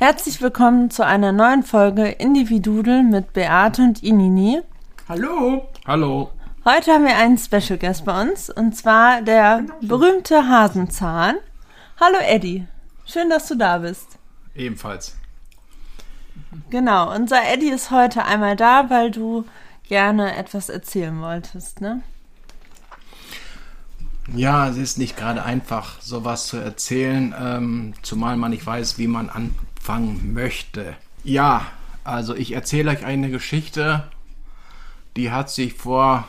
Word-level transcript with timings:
Herzlich 0.00 0.40
willkommen 0.40 0.92
zu 0.92 1.04
einer 1.04 1.32
neuen 1.32 1.64
Folge 1.64 2.06
Individudel 2.06 3.02
mit 3.02 3.32
Beate 3.32 3.82
und 3.82 4.00
Inini. 4.00 4.60
Hallo. 5.08 5.68
Hallo. 5.88 6.30
Heute 6.64 6.92
haben 6.92 7.04
wir 7.04 7.16
einen 7.16 7.36
Special 7.36 7.76
Guest 7.80 8.04
bei 8.04 8.22
uns 8.22 8.48
und 8.48 8.76
zwar 8.76 9.22
der 9.22 9.64
berühmte 9.80 10.48
Hasenzahn. 10.48 11.34
Hallo 12.00 12.18
Eddie. 12.20 12.64
Schön, 13.06 13.28
dass 13.28 13.48
du 13.48 13.56
da 13.56 13.78
bist. 13.78 14.20
Ebenfalls. 14.54 15.16
Genau, 16.70 17.12
unser 17.12 17.42
Eddie 17.52 17.70
ist 17.70 17.90
heute 17.90 18.24
einmal 18.24 18.54
da, 18.54 18.90
weil 18.90 19.10
du 19.10 19.46
gerne 19.88 20.36
etwas 20.36 20.68
erzählen 20.68 21.20
wolltest, 21.20 21.80
ne? 21.80 22.02
Ja, 24.34 24.68
es 24.68 24.76
ist 24.76 24.98
nicht 24.98 25.16
gerade 25.16 25.42
einfach, 25.42 26.00
sowas 26.02 26.46
zu 26.46 26.58
erzählen, 26.58 27.34
ähm, 27.36 27.94
zumal 28.02 28.36
man 28.36 28.50
nicht 28.50 28.64
weiß, 28.64 28.98
wie 28.98 29.06
man 29.06 29.30
an 29.30 29.54
anfangen 29.88 30.34
möchte. 30.34 30.96
Ja, 31.24 31.66
also 32.04 32.34
ich 32.34 32.52
erzähle 32.52 32.90
euch 32.90 33.04
eine 33.04 33.30
Geschichte, 33.30 34.04
die 35.16 35.30
hat 35.30 35.50
sich 35.50 35.74
vor 35.74 36.28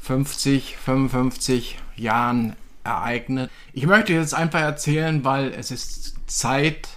50, 0.00 0.76
55 0.78 1.78
Jahren 1.96 2.56
ereignet. 2.82 3.50
Ich 3.74 3.86
möchte 3.86 4.14
jetzt 4.14 4.34
einfach 4.34 4.60
erzählen, 4.60 5.22
weil 5.24 5.52
es 5.52 5.70
ist 5.70 6.14
Zeit 6.26 6.88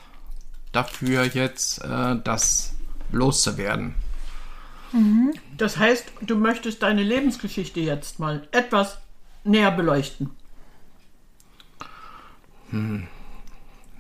dafür 0.72 1.26
jetzt, 1.26 1.84
äh, 1.84 2.16
das 2.24 2.74
loszuwerden. 3.12 3.96
Mhm. 4.94 5.34
Das 5.58 5.78
heißt, 5.78 6.06
du 6.22 6.38
möchtest 6.38 6.84
deine 6.84 7.04
Lebensgeschichte 7.04 7.82
jetzt 7.82 8.20
mal 8.20 8.48
etwas 8.52 9.00
näher 9.44 9.72
beleuchten. 9.72 10.30
Hm 12.70 13.08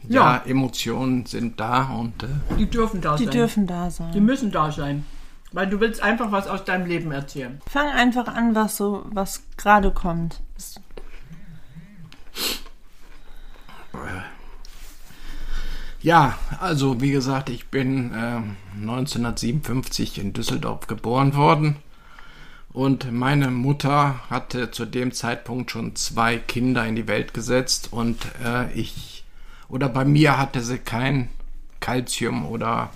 ja, 0.08 0.36
ja, 0.36 0.44
Emotionen 0.46 1.26
sind 1.26 1.60
da 1.60 1.92
und. 1.94 2.24
Äh, 2.24 2.28
die 2.58 2.70
dürfen 2.70 3.02
da 3.02 3.16
die 3.16 3.24
sein. 3.24 3.32
Die 3.32 3.38
dürfen 3.38 3.68
da 3.68 3.92
sein. 3.92 4.12
Die 4.14 4.22
müssen 4.22 4.52
da 4.52 4.72
sein. 4.72 5.06
Weil 5.54 5.68
du 5.68 5.80
willst 5.80 6.02
einfach 6.02 6.32
was 6.32 6.48
aus 6.48 6.64
deinem 6.64 6.88
Leben 6.88 7.12
erzählen. 7.12 7.62
Fang 7.70 7.90
einfach 7.90 8.28
an, 8.28 8.56
was 8.56 8.78
so, 8.78 9.06
was 9.12 9.44
gerade 9.58 9.92
kommt. 9.92 10.40
Ja, 16.02 16.38
also 16.60 17.00
wie 17.00 17.12
gesagt, 17.12 17.50
ich 17.50 17.68
bin 17.68 18.12
äh, 18.14 18.42
1957 18.80 20.18
in 20.18 20.34
Düsseldorf 20.34 20.88
geboren 20.88 21.36
worden 21.36 21.76
und 22.74 23.12
meine 23.12 23.52
Mutter 23.52 24.20
hatte 24.30 24.72
zu 24.72 24.86
dem 24.86 25.12
Zeitpunkt 25.12 25.70
schon 25.70 25.96
zwei 25.96 26.38
Kinder 26.38 26.88
in 26.88 26.96
die 26.96 27.08
Welt 27.08 27.36
gesetzt 27.36 27.90
und 27.92 28.18
äh, 28.44 28.72
ich 28.74 29.11
oder 29.72 29.90
bei 29.90 30.06
mir 30.06 30.38
hatte 30.38 30.62
sie 30.62 30.78
kein 30.78 31.30
Kalzium 31.80 32.46
oder 32.46 32.92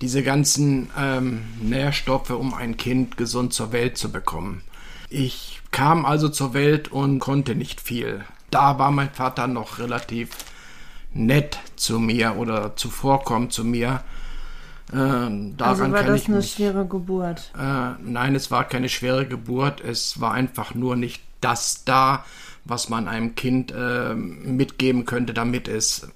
diese 0.00 0.22
ganzen 0.22 0.90
ähm, 0.98 1.44
Nährstoffe, 1.60 2.30
um 2.30 2.54
ein 2.54 2.76
Kind 2.76 3.16
gesund 3.16 3.52
zur 3.52 3.72
Welt 3.72 3.98
zu 3.98 4.10
bekommen. 4.10 4.62
Ich 5.10 5.60
kam 5.70 6.06
also 6.06 6.28
zur 6.28 6.54
Welt 6.54 6.90
und 6.90 7.18
konnte 7.18 7.54
nicht 7.54 7.80
viel. 7.80 8.24
Da 8.50 8.78
war 8.78 8.90
mein 8.90 9.10
Vater 9.10 9.46
noch 9.46 9.78
relativ 9.78 10.30
nett 11.12 11.58
zu 11.76 11.98
mir 11.98 12.36
oder 12.36 12.76
zuvorkommt 12.76 13.52
zu 13.52 13.64
mir. 13.64 14.02
Äh, 14.90 14.94
daran 14.96 15.54
also 15.58 15.92
war 15.92 16.02
das 16.04 16.26
eine 16.26 16.36
mich, 16.36 16.52
schwere 16.52 16.86
Geburt? 16.86 17.50
Äh, 17.58 17.92
nein, 18.02 18.34
es 18.34 18.50
war 18.50 18.64
keine 18.64 18.88
schwere 18.88 19.26
Geburt. 19.26 19.80
Es 19.80 20.20
war 20.20 20.32
einfach 20.32 20.74
nur 20.74 20.96
nicht 20.96 21.22
das 21.40 21.84
da, 21.84 22.24
was 22.64 22.88
man 22.88 23.08
einem 23.08 23.34
Kind 23.34 23.72
äh, 23.76 24.14
mitgeben 24.14 25.04
könnte, 25.04 25.34
damit 25.34 25.68
es 25.68 26.08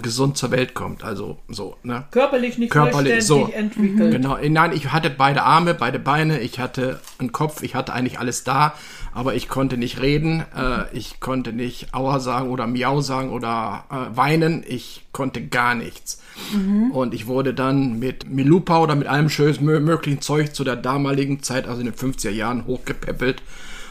gesund 0.00 0.36
zur 0.36 0.50
Welt 0.50 0.74
kommt. 0.74 1.04
Also 1.04 1.38
so, 1.48 1.76
ne? 1.82 2.04
Körperlich 2.10 2.58
nicht 2.58 2.70
Körperlich, 2.70 3.24
so, 3.26 3.48
entwickelt. 3.48 4.12
Genau. 4.12 4.38
Nein, 4.38 4.72
ich 4.72 4.92
hatte 4.92 5.10
beide 5.10 5.42
Arme, 5.42 5.74
beide 5.74 5.98
Beine, 5.98 6.40
ich 6.40 6.58
hatte 6.58 7.00
einen 7.18 7.32
Kopf, 7.32 7.62
ich 7.62 7.74
hatte 7.74 7.92
eigentlich 7.92 8.18
alles 8.18 8.44
da, 8.44 8.74
aber 9.12 9.34
ich 9.34 9.48
konnte 9.48 9.76
nicht 9.76 10.00
reden, 10.00 10.44
äh, 10.56 10.84
ich 10.96 11.20
konnte 11.20 11.52
nicht 11.52 11.92
Aua 11.92 12.20
sagen 12.20 12.50
oder 12.50 12.66
Miau 12.66 13.00
sagen 13.00 13.30
oder 13.30 13.84
äh, 13.90 14.16
weinen, 14.16 14.64
ich 14.66 15.02
konnte 15.12 15.46
gar 15.46 15.74
nichts. 15.74 16.20
Mhm. 16.52 16.90
Und 16.90 17.14
ich 17.14 17.26
wurde 17.26 17.54
dann 17.54 17.98
mit 17.98 18.28
Milupa 18.28 18.78
oder 18.78 18.94
mit 18.94 19.06
allem 19.06 19.28
schönen 19.28 19.64
möglichen 19.84 20.20
Zeug 20.20 20.54
zu 20.54 20.64
der 20.64 20.76
damaligen 20.76 21.42
Zeit, 21.42 21.68
also 21.68 21.80
in 21.80 21.86
den 21.86 21.94
50er 21.94 22.30
Jahren, 22.30 22.66
hochgepäppelt 22.66 23.42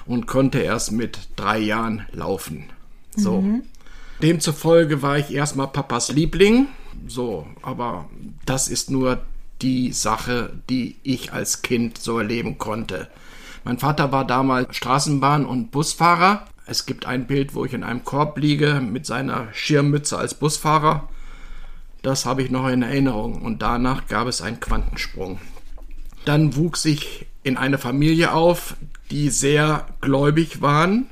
und 0.05 0.27
konnte 0.27 0.59
erst 0.59 0.91
mit 0.91 1.19
drei 1.35 1.59
Jahren 1.59 2.05
laufen. 2.11 2.65
So. 3.15 3.41
Mhm. 3.41 3.63
Demzufolge 4.21 5.01
war 5.01 5.17
ich 5.17 5.33
erstmal 5.33 5.67
Papas 5.67 6.11
Liebling. 6.11 6.67
So, 7.07 7.47
aber 7.61 8.09
das 8.45 8.67
ist 8.67 8.89
nur 8.89 9.21
die 9.61 9.91
Sache, 9.91 10.53
die 10.69 10.97
ich 11.03 11.33
als 11.33 11.61
Kind 11.61 11.97
so 11.97 12.19
erleben 12.19 12.57
konnte. 12.57 13.09
Mein 13.63 13.79
Vater 13.79 14.11
war 14.11 14.25
damals 14.25 14.75
Straßenbahn- 14.75 15.45
und 15.45 15.71
Busfahrer. 15.71 16.45
Es 16.65 16.85
gibt 16.85 17.05
ein 17.05 17.27
Bild, 17.27 17.55
wo 17.55 17.65
ich 17.65 17.73
in 17.73 17.83
einem 17.83 18.03
Korb 18.03 18.37
liege 18.37 18.81
mit 18.81 19.05
seiner 19.05 19.47
Schirmmütze 19.53 20.17
als 20.17 20.33
Busfahrer. 20.33 21.09
Das 22.01 22.25
habe 22.25 22.43
ich 22.43 22.51
noch 22.51 22.67
in 22.67 22.81
Erinnerung. 22.81 23.41
Und 23.41 23.61
danach 23.61 24.07
gab 24.07 24.27
es 24.27 24.41
einen 24.41 24.59
Quantensprung. 24.59 25.39
Dann 26.25 26.55
wuchs 26.55 26.85
ich 26.85 27.25
in 27.43 27.57
eine 27.57 27.77
Familie 27.77 28.33
auf, 28.33 28.75
die 29.13 29.29
sehr 29.29 29.85
gläubig 30.01 30.61
waren. 30.61 31.05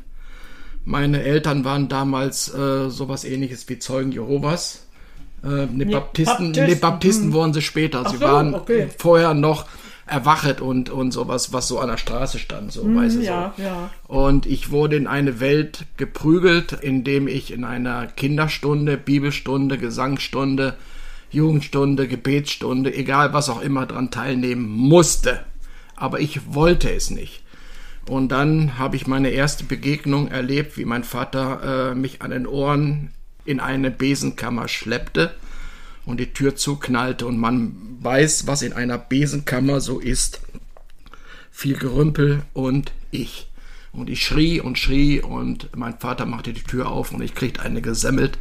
Meine 0.83 1.21
Eltern 1.21 1.63
waren 1.63 1.87
damals 1.87 2.53
äh, 2.53 2.89
sowas 2.89 3.23
ähnliches 3.23 3.69
wie 3.69 3.77
Zeugen 3.77 4.11
Jehovas. 4.11 4.87
Äh, 5.43 5.67
ne, 5.67 5.85
Baptisten, 5.85 6.47
Baptisten, 6.47 6.51
ne, 6.51 6.75
Baptisten 6.75 7.25
hm. 7.25 7.33
wurden 7.33 7.53
sie 7.53 7.61
später. 7.61 8.09
Sie 8.09 8.17
so, 8.17 8.25
waren 8.25 8.55
okay. 8.55 8.89
vorher 8.97 9.35
noch 9.35 9.67
erwachet 10.07 10.61
und, 10.61 10.89
und 10.89 11.11
sowas, 11.11 11.53
was 11.53 11.67
so 11.67 11.79
an 11.79 11.89
der 11.89 11.97
Straße 11.97 12.37
stand, 12.37 12.73
so, 12.73 12.83
mm, 12.83 12.97
weiß 12.97 13.15
ich 13.15 13.27
ja, 13.27 13.53
so. 13.55 13.63
Ja. 13.63 13.91
Und 14.07 14.45
ich 14.45 14.69
wurde 14.69 14.97
in 14.97 15.07
eine 15.07 15.39
Welt 15.39 15.85
geprügelt, 15.95 16.73
indem 16.73 17.29
ich 17.29 17.53
in 17.53 17.63
einer 17.63 18.07
Kinderstunde, 18.07 18.97
Bibelstunde, 18.97 19.77
Gesangsstunde, 19.77 20.73
Jugendstunde, 21.29 22.09
Gebetsstunde, 22.09 22.93
egal 22.93 23.31
was 23.31 23.47
auch 23.47 23.61
immer 23.61 23.85
dran 23.85 24.11
teilnehmen 24.11 24.67
musste. 24.67 25.45
Aber 25.95 26.19
ich 26.19 26.53
wollte 26.53 26.91
es 26.91 27.09
nicht. 27.09 27.40
Und 28.07 28.29
dann 28.29 28.77
habe 28.77 28.95
ich 28.95 29.07
meine 29.07 29.29
erste 29.29 29.63
Begegnung 29.63 30.27
erlebt, 30.27 30.77
wie 30.77 30.85
mein 30.85 31.03
Vater 31.03 31.91
äh, 31.91 31.95
mich 31.95 32.21
an 32.21 32.31
den 32.31 32.47
Ohren 32.47 33.11
in 33.45 33.59
eine 33.59 33.91
Besenkammer 33.91 34.67
schleppte 34.67 35.33
und 36.05 36.19
die 36.19 36.33
Tür 36.33 36.55
zuknallte 36.55 37.25
und 37.25 37.37
man 37.37 37.75
weiß, 38.01 38.47
was 38.47 38.61
in 38.61 38.73
einer 38.73 38.97
Besenkammer 38.97 39.81
so 39.81 39.99
ist. 39.99 40.41
Viel 41.51 41.77
Gerümpel 41.77 42.43
und 42.53 42.91
ich. 43.11 43.49
Und 43.93 44.09
ich 44.09 44.25
schrie 44.25 44.61
und 44.61 44.79
schrie 44.79 45.21
und 45.21 45.75
mein 45.75 45.99
Vater 45.99 46.25
machte 46.25 46.53
die 46.53 46.63
Tür 46.63 46.89
auf 46.89 47.11
und 47.11 47.21
ich 47.21 47.35
kriegte 47.35 47.61
eine 47.61 47.81
gesemmelt 47.81 48.37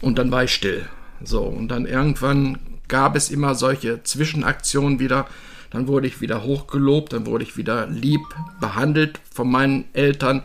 und 0.00 0.18
dann 0.18 0.30
war 0.30 0.44
ich 0.44 0.54
still. 0.54 0.86
So, 1.22 1.42
und 1.42 1.68
dann 1.68 1.86
irgendwann 1.86 2.58
gab 2.88 3.16
es 3.16 3.30
immer 3.30 3.54
solche 3.54 4.02
Zwischenaktionen 4.02 5.00
wieder, 5.00 5.26
dann 5.74 5.88
wurde 5.88 6.06
ich 6.06 6.20
wieder 6.20 6.44
hochgelobt, 6.44 7.12
dann 7.12 7.26
wurde 7.26 7.44
ich 7.44 7.56
wieder 7.56 7.86
lieb 7.88 8.22
behandelt 8.60 9.20
von 9.32 9.50
meinen 9.50 9.84
Eltern. 9.92 10.42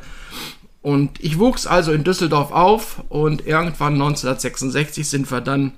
Und 0.82 1.24
ich 1.24 1.38
wuchs 1.38 1.68
also 1.68 1.92
in 1.92 2.04
Düsseldorf 2.04 2.52
auf 2.52 3.04
und 3.10 3.46
irgendwann 3.46 3.94
1966 3.94 5.08
sind 5.08 5.32
wir 5.32 5.42
dann 5.42 5.74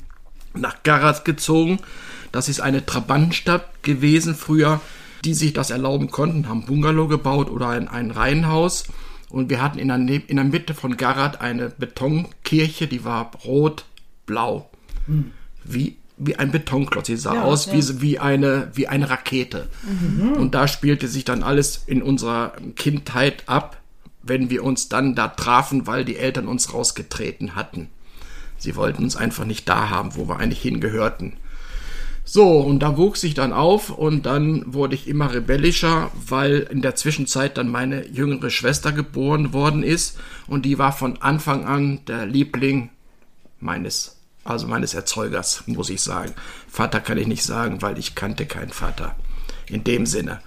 nach 0.54 0.84
Garas 0.84 1.24
gezogen. 1.24 1.80
Das 2.32 2.48
ist 2.50 2.62
eine 2.62 2.86
Trabantenstadt 2.86 3.84
gewesen 3.84 4.36
früher, 4.36 4.80
die 5.26 5.34
sich 5.34 5.54
das 5.54 5.70
erlauben 5.70 6.10
konnten, 6.12 6.48
haben 6.48 6.66
Bungalow 6.66 7.08
gebaut 7.08 7.50
oder 7.50 7.68
ein, 7.70 7.88
ein 7.88 8.12
Reihenhaus. 8.12 8.86
Und 9.30 9.50
wir 9.50 9.62
hatten 9.62 9.80
in 9.80 9.88
der, 9.90 9.98
Ne- 9.98 10.24
in 10.28 10.38
der 10.38 10.46
Mitte 10.46 10.74
von 10.74 10.98
Garat 10.98 11.42
eine 11.42 11.70
Betonkirche, 11.70 12.88
die 12.88 13.04
war 13.04 13.32
rot-blau. 13.46 14.70
Wie, 15.64 15.98
wie 16.24 16.36
ein 16.36 16.52
Betonklotz. 16.52 17.08
Sie 17.08 17.18
sah 17.18 17.42
aus 17.42 17.72
Wie, 17.72 18.02
wie, 18.02 18.20
eine, 18.20 18.72
wie 18.74 18.88
eine 18.88 19.10
Rakete. 19.10 19.70
Und 20.38 20.56
da 20.56 20.68
spielte 20.68 21.08
sich 21.08 21.26
dann 21.26 21.44
alles 21.44 21.84
in 21.88 22.02
unserer 22.02 22.54
Kindheit 22.76 23.44
ab, 23.48 23.78
wenn 24.24 24.50
wir 24.50 24.64
uns 24.64 24.88
dann 24.88 25.16
da 25.16 25.30
trafen, 25.30 25.88
weil 25.88 26.06
die 26.06 26.18
Eltern 26.18 26.48
uns 26.48 26.74
rausgetreten 26.74 27.56
hatten. 27.56 27.90
Sie 28.58 28.76
wollten 28.76 29.04
uns 29.04 29.16
einfach 29.16 29.46
nicht 29.46 29.68
da 29.68 29.90
haben, 29.90 30.16
wo 30.16 30.28
wir 30.28 30.38
eigentlich 30.38 30.62
hingehörten. 30.62 31.34
So, 32.24 32.60
und 32.60 32.80
da 32.80 32.98
wuchs 32.98 33.24
ich 33.24 33.34
dann 33.34 33.52
auf 33.52 33.90
und 33.90 34.28
dann 34.28 34.74
wurde 34.74 34.94
ich 34.94 35.08
immer 35.08 35.34
rebellischer, 35.34 36.12
weil 36.14 36.68
in 36.72 36.84
der 36.84 36.96
Zwischenzeit 36.96 37.58
dann 37.58 37.68
meine 37.68 38.08
jüngere 38.08 38.52
Schwester 38.52 38.92
geboren 38.92 39.54
worden 39.54 39.82
ist 39.82 40.20
und 40.46 40.64
die 40.64 40.78
war 40.78 40.94
von 40.94 41.20
Anfang 41.22 41.66
an 41.66 42.06
der 42.06 42.28
Liebling 42.28 42.92
meines, 43.60 44.21
also 44.44 44.68
meines 44.68 44.94
Erzeugers, 44.94 45.64
muss 45.68 45.90
ich 45.90 46.02
sagen. 46.02 46.34
Vater 46.68 47.00
kann 47.00 47.18
ich 47.18 47.28
nicht 47.28 47.44
sagen, 47.44 47.82
weil 47.82 47.98
ich 47.98 48.16
kannte 48.16 48.46
keinen 48.46 48.72
Vater. 48.72 49.16
In 49.68 49.84
dem 49.84 50.06
Sinne. 50.06 50.42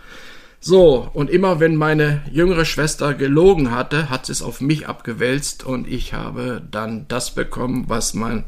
So, 0.61 1.11
und 1.12 1.29
immer 1.29 1.61
wenn 1.61 1.76
meine 1.76 2.23
jüngere 2.32 2.64
Schwester 2.64 3.12
gelogen 3.12 3.70
hatte, 3.70 4.08
hat 4.08 4.26
sie 4.26 4.32
es 4.32 4.41
auf 4.43 4.61
mich 4.61 4.88
abgewälzt 4.88 5.62
und 5.62 5.87
ich 5.87 6.14
habe 6.14 6.62
dann 6.70 7.06
das 7.08 7.35
bekommen, 7.35 7.85
was 7.88 8.14
man 8.14 8.44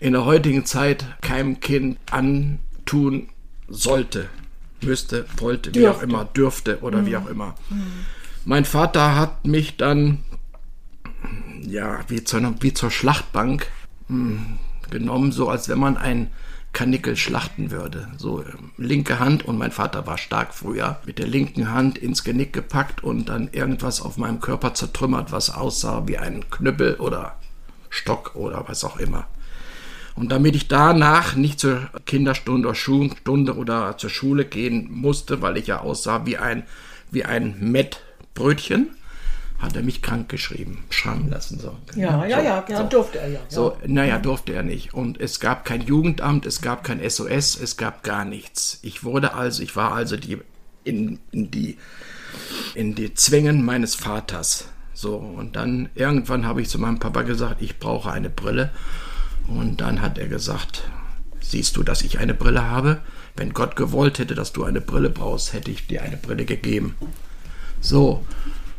in 0.00 0.14
der 0.14 0.24
heutigen 0.24 0.64
Zeit 0.64 1.04
keinem 1.20 1.60
Kind 1.60 1.98
antun 2.10 3.28
sollte, 3.68 4.28
müsste, 4.80 5.26
wollte, 5.36 5.72
wie 5.74 5.86
auch 5.86 6.00
Dürfte. 6.00 6.04
immer, 6.04 6.24
dürfte 6.24 6.80
oder 6.80 7.06
wie 7.06 7.16
auch 7.16 7.28
immer. 7.28 7.54
Mein 8.44 8.64
Vater 8.64 9.14
hat 9.14 9.46
mich 9.46 9.76
dann, 9.76 10.24
ja, 11.60 12.00
wie, 12.08 12.24
zu 12.24 12.36
einer, 12.36 12.54
wie 12.60 12.74
zur 12.74 12.90
Schlachtbank 12.90 13.68
genommen, 14.90 15.32
so 15.32 15.48
als 15.48 15.68
wenn 15.68 15.78
man 15.78 15.96
ein 15.96 16.30
Kanickel 16.72 17.16
schlachten 17.16 17.70
würde. 17.70 18.08
So 18.16 18.42
ähm, 18.42 18.70
linke 18.78 19.18
Hand 19.18 19.44
und 19.44 19.58
mein 19.58 19.72
Vater 19.72 20.06
war 20.06 20.18
stark 20.18 20.54
früher, 20.54 21.00
mit 21.04 21.18
der 21.18 21.26
linken 21.26 21.70
Hand 21.70 21.98
ins 21.98 22.24
Genick 22.24 22.52
gepackt 22.52 23.04
und 23.04 23.28
dann 23.28 23.50
irgendwas 23.52 24.00
auf 24.00 24.16
meinem 24.16 24.40
Körper 24.40 24.74
zertrümmert, 24.74 25.32
was 25.32 25.50
aussah 25.50 26.04
wie 26.06 26.18
ein 26.18 26.48
Knüppel 26.50 26.94
oder 26.94 27.36
Stock 27.90 28.34
oder 28.34 28.64
was 28.68 28.84
auch 28.84 28.98
immer. 28.98 29.26
Und 30.14 30.30
damit 30.30 30.56
ich 30.56 30.68
danach 30.68 31.36
nicht 31.36 31.60
zur 31.60 31.88
Kinderstunde 32.06 32.68
oder 32.68 32.74
Schulstunde 32.74 33.56
oder 33.56 33.96
zur 33.96 34.10
Schule 34.10 34.44
gehen 34.44 34.88
musste, 34.90 35.40
weil 35.40 35.56
ich 35.56 35.68
ja 35.68 35.80
aussah 35.80 36.26
wie 36.26 36.38
ein, 36.38 36.64
wie 37.10 37.24
ein 37.24 37.56
Mettbrötchen, 37.60 38.90
hat 39.62 39.76
er 39.76 39.82
mich 39.82 40.02
krank 40.02 40.28
geschrieben, 40.28 40.84
schreiben 40.90 41.30
lassen. 41.30 41.60
So. 41.60 41.76
Ja, 41.94 42.26
ja, 42.26 42.38
So, 42.38 42.44
ja, 42.44 42.64
ja, 42.68 42.76
so. 42.76 42.88
durfte 42.88 43.18
er 43.20 43.28
ja. 43.28 43.40
So, 43.48 43.76
naja, 43.86 44.18
durfte 44.18 44.52
er 44.52 44.64
nicht. 44.64 44.92
Und 44.92 45.20
es 45.20 45.38
gab 45.38 45.64
kein 45.64 45.80
Jugendamt, 45.82 46.46
es 46.46 46.60
gab 46.60 46.82
kein 46.82 46.98
SOS, 47.08 47.58
es 47.60 47.76
gab 47.76 48.02
gar 48.02 48.24
nichts. 48.24 48.80
Ich 48.82 49.04
wurde 49.04 49.34
also, 49.34 49.62
ich 49.62 49.76
war 49.76 49.92
also 49.92 50.16
die, 50.16 50.38
in, 50.82 51.20
in 51.30 51.52
die, 51.52 51.78
in 52.74 52.96
die 52.96 53.14
Zwängen 53.14 53.64
meines 53.64 53.94
Vaters. 53.94 54.68
So, 54.94 55.16
und 55.16 55.54
dann 55.54 55.90
irgendwann 55.94 56.44
habe 56.44 56.60
ich 56.60 56.68
zu 56.68 56.80
meinem 56.80 56.98
Papa 56.98 57.22
gesagt, 57.22 57.62
ich 57.62 57.78
brauche 57.78 58.10
eine 58.10 58.30
Brille. 58.30 58.70
Und 59.46 59.80
dann 59.80 60.02
hat 60.02 60.18
er 60.18 60.26
gesagt, 60.26 60.82
siehst 61.40 61.76
du, 61.76 61.84
dass 61.84 62.02
ich 62.02 62.18
eine 62.18 62.34
Brille 62.34 62.68
habe? 62.68 63.00
Wenn 63.36 63.52
Gott 63.54 63.76
gewollt 63.76 64.18
hätte, 64.18 64.34
dass 64.34 64.52
du 64.52 64.64
eine 64.64 64.80
Brille 64.80 65.08
brauchst, 65.08 65.52
hätte 65.52 65.70
ich 65.70 65.86
dir 65.86 66.02
eine 66.02 66.16
Brille 66.16 66.44
gegeben. 66.44 66.96
So. 67.80 68.24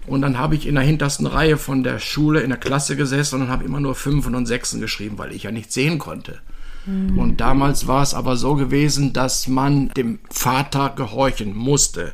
Und 0.06 0.22
dann 0.22 0.38
habe 0.38 0.56
ich 0.56 0.68
in 0.68 0.76
der 0.76 0.84
hintersten 0.84 1.26
Reihe 1.26 1.58
von 1.58 1.84
der 1.84 2.00
Schule 2.00 2.42
in 2.42 2.50
der 2.50 2.60
Klasse 2.60 2.96
gesessen 2.96 3.42
und 3.42 3.48
habe 3.48 3.64
immer 3.64 3.80
nur 3.80 3.96
Fünfen 3.96 4.36
und 4.36 4.46
Sechsen 4.46 4.82
geschrieben, 4.82 5.18
weil 5.18 5.32
ich 5.32 5.44
ja 5.44 5.52
nichts 5.52 5.74
sehen 5.74 6.00
konnte. 6.00 6.40
Und 6.86 7.38
damals 7.38 7.88
war 7.88 8.04
es 8.04 8.14
aber 8.14 8.36
so 8.36 8.56
gewesen, 8.56 9.14
dass 9.14 9.48
man 9.48 9.90
dem 9.90 10.20
Vater 10.30 10.90
gehorchen 10.90 11.56
musste. 11.56 12.14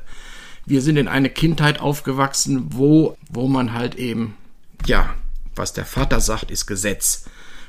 Wir 0.67 0.83
sind 0.83 0.97
in 0.97 1.07
eine 1.07 1.31
Kindheit 1.31 1.79
aufgewachsen, 1.79 2.67
wo, 2.73 3.17
wo 3.29 3.47
man 3.47 3.73
halt 3.73 3.95
eben, 3.95 4.35
ja, 4.85 5.15
was 5.55 5.73
der 5.73 5.85
Vater 5.85 6.19
sagt, 6.19 6.51
ist 6.51 6.67
Gesetz. 6.67 7.25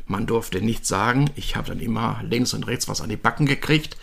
Man 0.06 0.26
durfte 0.26 0.60
nichts 0.60 0.88
sagen. 0.88 1.30
Ich 1.36 1.56
habe 1.56 1.68
dann 1.68 1.80
immer 1.80 2.20
links 2.22 2.52
und 2.52 2.66
rechts 2.66 2.86
was 2.86 3.00
an 3.00 3.08
die 3.08 3.16
Backen 3.16 3.46
gekriegt. 3.46 3.96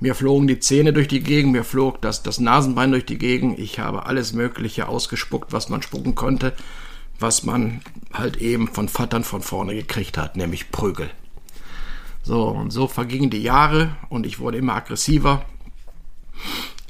Mir 0.00 0.14
flogen 0.14 0.46
die 0.46 0.58
Zähne 0.58 0.94
durch 0.94 1.08
die 1.08 1.22
Gegend, 1.22 1.52
mir 1.52 1.64
flog 1.64 2.00
das, 2.00 2.22
das 2.22 2.40
Nasenbein 2.40 2.90
durch 2.90 3.04
die 3.04 3.18
Gegend. 3.18 3.58
Ich 3.58 3.78
habe 3.78 4.06
alles 4.06 4.32
Mögliche 4.32 4.88
ausgespuckt, 4.88 5.52
was 5.52 5.68
man 5.68 5.82
spucken 5.82 6.14
konnte, 6.14 6.54
was 7.18 7.44
man 7.44 7.82
halt 8.12 8.38
eben 8.38 8.66
von 8.66 8.88
Vatern 8.88 9.24
von 9.24 9.42
vorne 9.42 9.74
gekriegt 9.74 10.16
hat, 10.16 10.36
nämlich 10.36 10.70
Prügel. 10.70 11.10
So, 12.22 12.48
und 12.48 12.70
so 12.70 12.88
vergingen 12.88 13.28
die 13.28 13.42
Jahre 13.42 13.94
und 14.08 14.24
ich 14.24 14.38
wurde 14.38 14.56
immer 14.56 14.74
aggressiver. 14.74 15.44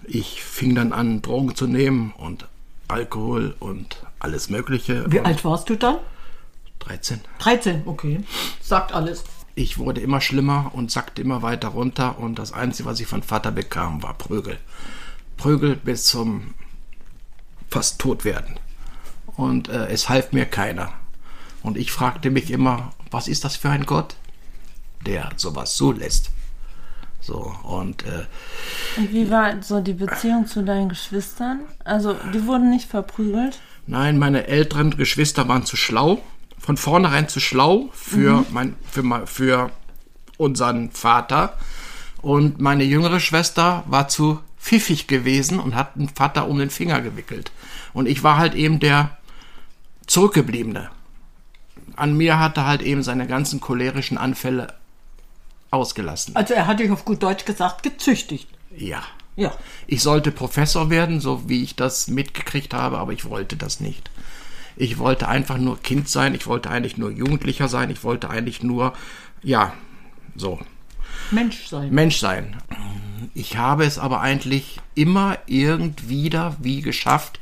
Ich 0.05 0.43
fing 0.43 0.77
dann 0.77 0.93
an, 0.93 1.21
Drogen 1.21 1.57
zu 1.57 1.67
nehmen 1.67 2.13
und 2.17 2.47
Alkohol 2.87 3.57
und 3.59 4.05
alles 4.21 4.51
Mögliche. 4.51 5.05
Wie 5.11 5.21
alt 5.21 5.45
warst 5.45 5.69
du 5.69 5.77
dann? 5.77 5.99
13. 6.81 7.21
13, 7.41 7.83
okay. 7.87 8.21
Sagt 8.61 8.93
alles. 8.93 9.25
Ich 9.55 9.79
wurde 9.79 10.01
immer 10.01 10.21
schlimmer 10.21 10.71
und 10.75 10.91
sackte 10.91 11.23
immer 11.23 11.43
weiter 11.43 11.69
runter 11.69 12.19
und 12.19 12.39
das 12.39 12.53
Einzige, 12.53 12.89
was 12.89 13.01
ich 13.01 13.07
von 13.07 13.23
Vater 13.23 13.51
bekam, 13.51 14.03
war 14.03 14.15
Prügel. 14.15 14.59
Prügel 15.37 15.77
bis 15.77 16.07
zum 16.07 16.55
fast 17.69 17.99
tot 17.99 18.25
werden. 18.25 18.59
Und 19.37 19.69
äh, 19.69 19.87
es 19.89 20.09
half 20.09 20.33
mir 20.33 20.45
keiner. 20.45 20.93
Und 21.63 21.77
ich 21.77 21.93
fragte 21.93 22.31
mich 22.31 22.51
immer, 22.51 22.91
was 23.11 23.29
ist 23.29 23.45
das 23.45 23.57
für 23.57 23.71
ein 23.71 23.87
Gott, 23.87 24.17
der 25.07 25.31
sowas 25.37 25.75
zulässt? 25.77 26.31
So, 27.21 27.55
und 27.65 28.05
äh, 28.05 28.25
Und 28.97 29.13
wie 29.13 29.31
war 29.31 29.63
so 29.63 29.81
die 29.81 29.93
Beziehung 29.93 30.47
zu 30.47 30.63
deinen 30.63 30.89
Geschwistern? 30.89 31.61
Also, 31.85 32.17
die 32.33 32.47
wurden 32.47 32.71
nicht 32.71 32.89
verprügelt. 32.89 33.61
Nein, 33.87 34.19
meine 34.19 34.47
älteren 34.47 34.97
Geschwister 34.97 35.47
waren 35.49 35.67
zu 35.67 35.77
schlau, 35.77 36.23
von 36.71 36.77
vornherein 36.77 37.29
zu 37.29 37.41
schlau 37.41 37.89
für, 37.93 38.45
mein, 38.53 38.77
für, 38.93 39.03
mein- 39.03 39.27
für 39.27 39.73
unseren 40.37 40.93
Vater. 40.93 41.59
Und 42.23 42.61
meine 42.61 42.85
jüngere 42.85 43.19
Schwester 43.19 43.83
war 43.89 44.07
zu 44.07 44.39
pfiffig 44.61 45.09
gewesen 45.09 45.59
und 45.59 45.75
hat 45.75 45.97
den 45.97 46.09
Vater 46.09 46.47
um 46.47 46.59
den 46.61 46.71
Finger 46.71 47.01
gewickelt. 47.01 47.51
Und 47.93 48.07
ich 48.07 48.23
war 48.23 48.37
halt 48.39 48.55
eben 48.55 48.79
der 48.79 49.17
Zurückgebliebene. 50.07 50.91
An 51.97 52.17
mir 52.17 52.39
hatte 52.39 52.65
halt 52.67 52.83
eben 52.83 53.03
seine 53.03 53.27
ganzen 53.27 53.61
cholerischen 53.61 54.17
Anfälle 54.17 54.73
ausgelassen. 55.73 56.37
Also 56.37 56.55
er 56.55 56.69
hat 56.69 56.79
dich 56.79 56.93
auf 56.93 57.05
gut 57.05 57.21
Deutsch 57.21 57.47
gesagt 57.47 57.83
gezüchtigt. 57.83 58.47
Ja. 58.77 59.03
Ja. 59.35 59.53
Ich 59.89 60.03
sollte 60.03 60.31
Professor 60.31 60.89
werden, 60.89 61.21
so 61.21 61.49
wie 61.49 61.65
ich 61.65 61.75
das 61.75 62.07
mitgekriegt 62.07 62.75
habe, 62.75 62.99
aber 62.99 63.13
ich 63.13 63.25
wollte 63.25 63.57
das 63.57 63.81
nicht. 63.81 64.09
Ich 64.81 64.97
wollte 64.97 65.29
einfach 65.29 65.59
nur 65.59 65.79
Kind 65.83 66.09
sein, 66.09 66.35
ich 66.35 66.47
wollte 66.47 66.71
eigentlich 66.71 66.97
nur 66.97 67.11
Jugendlicher 67.11 67.69
sein, 67.69 67.91
ich 67.91 68.03
wollte 68.03 68.31
eigentlich 68.31 68.63
nur, 68.63 68.95
ja, 69.43 69.75
so, 70.35 70.59
Mensch 71.31 71.67
sein. 71.69 71.91
Mensch 71.93 72.19
sein. 72.19 72.57
Ich 73.35 73.59
habe 73.59 73.85
es 73.85 73.99
aber 73.99 74.23
eigentlich 74.23 74.81
immer 74.95 75.37
irgendwie 75.45 76.31
da 76.31 76.57
wie 76.61 76.81
geschafft, 76.81 77.41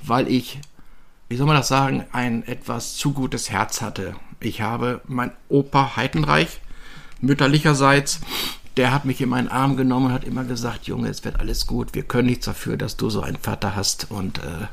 weil 0.00 0.28
ich, 0.28 0.60
wie 1.28 1.36
soll 1.36 1.48
man 1.48 1.56
das 1.56 1.66
sagen, 1.66 2.04
ein 2.12 2.46
etwas 2.46 2.94
zu 2.94 3.12
gutes 3.12 3.50
Herz 3.50 3.82
hatte. 3.82 4.14
Ich 4.38 4.60
habe 4.60 5.00
mein 5.08 5.32
Opa 5.48 5.96
Heidenreich, 5.96 6.60
mütterlicherseits, 7.20 8.20
der 8.76 8.92
hat 8.92 9.04
mich 9.04 9.20
in 9.20 9.28
meinen 9.28 9.48
Arm 9.48 9.76
genommen 9.76 10.06
und 10.06 10.12
hat 10.12 10.22
immer 10.22 10.44
gesagt, 10.44 10.86
Junge, 10.86 11.08
es 11.08 11.24
wird 11.24 11.40
alles 11.40 11.66
gut, 11.66 11.94
wir 11.94 12.04
können 12.04 12.28
nichts 12.28 12.46
dafür, 12.46 12.76
dass 12.76 12.96
du 12.96 13.10
so 13.10 13.22
einen 13.22 13.38
Vater 13.38 13.74
hast 13.74 14.08
und 14.12 14.38
äh, 14.38 14.68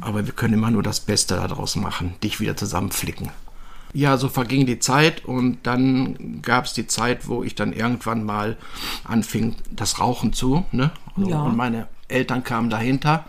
aber 0.00 0.26
wir 0.26 0.32
können 0.32 0.54
immer 0.54 0.70
nur 0.70 0.82
das 0.82 1.00
Beste 1.00 1.36
daraus 1.36 1.76
machen, 1.76 2.14
dich 2.22 2.40
wieder 2.40 2.56
zusammenflicken. 2.56 3.30
Ja, 3.92 4.16
so 4.16 4.28
verging 4.28 4.66
die 4.66 4.80
Zeit 4.80 5.24
und 5.24 5.58
dann 5.62 6.42
gab 6.42 6.64
es 6.64 6.72
die 6.72 6.88
Zeit, 6.88 7.28
wo 7.28 7.44
ich 7.44 7.54
dann 7.54 7.72
irgendwann 7.72 8.24
mal 8.24 8.56
anfing, 9.04 9.54
das 9.70 10.00
Rauchen 10.00 10.32
zu. 10.32 10.64
Ne? 10.72 10.90
Also, 11.16 11.30
Ja. 11.30 11.42
Und 11.42 11.56
meine 11.56 11.86
Eltern 12.08 12.42
kamen 12.42 12.70
dahinter, 12.70 13.24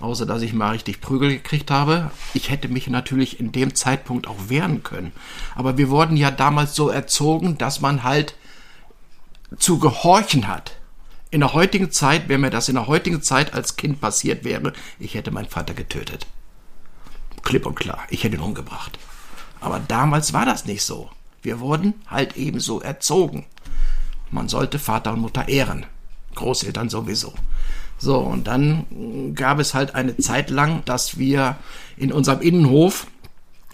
außer 0.00 0.24
dass 0.24 0.40
ich 0.40 0.54
mal 0.54 0.70
richtig 0.70 1.02
Prügel 1.02 1.28
gekriegt 1.28 1.70
habe. 1.70 2.10
Ich 2.32 2.48
hätte 2.50 2.68
mich 2.68 2.88
natürlich 2.88 3.38
in 3.38 3.52
dem 3.52 3.74
Zeitpunkt 3.74 4.28
auch 4.28 4.48
wehren 4.48 4.82
können. 4.82 5.12
Aber 5.54 5.76
wir 5.76 5.90
wurden 5.90 6.16
ja 6.16 6.30
damals 6.30 6.74
so 6.74 6.88
erzogen, 6.88 7.58
dass 7.58 7.82
man 7.82 8.02
halt 8.02 8.34
zu 9.58 9.78
gehorchen 9.78 10.48
hat. 10.48 10.77
In 11.30 11.40
der 11.40 11.52
heutigen 11.52 11.90
Zeit, 11.90 12.28
wenn 12.28 12.40
mir 12.40 12.50
das 12.50 12.68
in 12.68 12.76
der 12.76 12.86
heutigen 12.86 13.22
Zeit 13.22 13.52
als 13.52 13.76
Kind 13.76 14.00
passiert 14.00 14.44
wäre, 14.44 14.72
ich 14.98 15.14
hätte 15.14 15.30
meinen 15.30 15.48
Vater 15.48 15.74
getötet. 15.74 16.26
Klipp 17.42 17.66
und 17.66 17.74
klar, 17.74 18.00
ich 18.08 18.24
hätte 18.24 18.36
ihn 18.36 18.42
umgebracht. 18.42 18.98
Aber 19.60 19.80
damals 19.80 20.32
war 20.32 20.46
das 20.46 20.64
nicht 20.64 20.82
so. 20.82 21.10
Wir 21.42 21.60
wurden 21.60 21.94
halt 22.06 22.36
eben 22.36 22.60
so 22.60 22.80
erzogen. 22.80 23.46
Man 24.30 24.48
sollte 24.48 24.78
Vater 24.78 25.12
und 25.12 25.20
Mutter 25.20 25.48
ehren. 25.48 25.86
Großeltern 26.34 26.88
sowieso. 26.88 27.34
So, 27.98 28.18
und 28.18 28.46
dann 28.46 29.34
gab 29.34 29.58
es 29.58 29.74
halt 29.74 29.94
eine 29.94 30.16
Zeit 30.16 30.50
lang, 30.50 30.84
dass 30.84 31.18
wir 31.18 31.56
in 31.96 32.12
unserem 32.12 32.40
Innenhof 32.40 33.06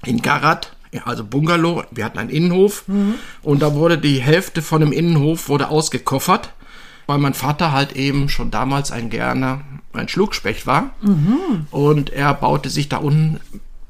in 0.04 0.22
Garat, 0.22 0.76
also 1.04 1.24
Bungalow, 1.24 1.84
wir 1.90 2.04
hatten 2.04 2.18
einen 2.18 2.30
Innenhof 2.30 2.84
und 3.42 3.62
da 3.62 3.74
wurde 3.74 3.98
die 3.98 4.22
Hälfte 4.22 4.62
von 4.62 4.80
dem 4.80 4.92
Innenhof 4.92 5.48
wurde 5.48 5.68
ausgekoffert, 5.68 6.50
weil 7.06 7.18
mein 7.18 7.34
Vater 7.34 7.72
halt 7.72 7.92
eben 7.92 8.28
schon 8.28 8.50
damals 8.50 8.90
ein 8.92 9.10
gerne 9.10 9.60
ein 9.92 10.08
Schluckspecht 10.08 10.66
war 10.66 10.90
und 11.70 12.10
er 12.10 12.34
baute 12.34 12.68
sich 12.70 12.88
da 12.88 12.96
unten 12.98 13.40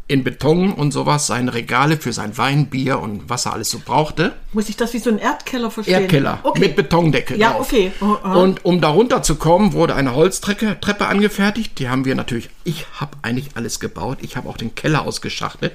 in 0.07 0.23
Beton 0.23 0.71
und 0.75 0.93
sowas 0.93 1.27
seine 1.27 1.55
Regale 1.55 1.97
für 1.97 2.13
sein 2.13 2.37
Wein, 2.37 2.67
Bier 2.67 2.99
und 2.99 3.31
was 3.31 3.47
er 3.47 3.55
alles 3.55 3.71
so 3.71 3.81
brauchte. 3.83 4.35
Muss 4.53 4.69
ich 4.69 4.77
das 4.77 4.93
wie 4.93 4.99
so 4.99 5.09
ein 5.09 5.17
Erdkeller 5.17 5.71
verstehen? 5.71 6.03
Erdkeller 6.03 6.41
Okay. 6.43 6.61
mit 6.61 6.77
Betondeckel 6.77 7.39
Ja, 7.41 7.53
drauf. 7.53 7.61
okay. 7.73 7.91
Oh, 8.03 8.17
oh. 8.23 8.29
Und 8.43 8.67
um 8.67 8.83
da 8.83 8.89
runterzukommen, 8.91 9.73
wurde 9.73 9.95
eine 9.95 10.15
Holztreppe 10.15 10.77
Treppe 10.79 11.07
angefertigt. 11.07 11.79
Die 11.79 11.89
haben 11.89 12.05
wir 12.05 12.15
natürlich, 12.17 12.51
ich 12.65 12.85
habe 13.01 13.17
eigentlich 13.23 13.57
alles 13.57 13.81
gebaut. 13.81 14.19
Ich 14.21 14.37
habe 14.37 14.47
auch 14.51 14.59
den 14.59 14.75
Keller 14.75 15.07
ausgeschachtelt. 15.07 15.75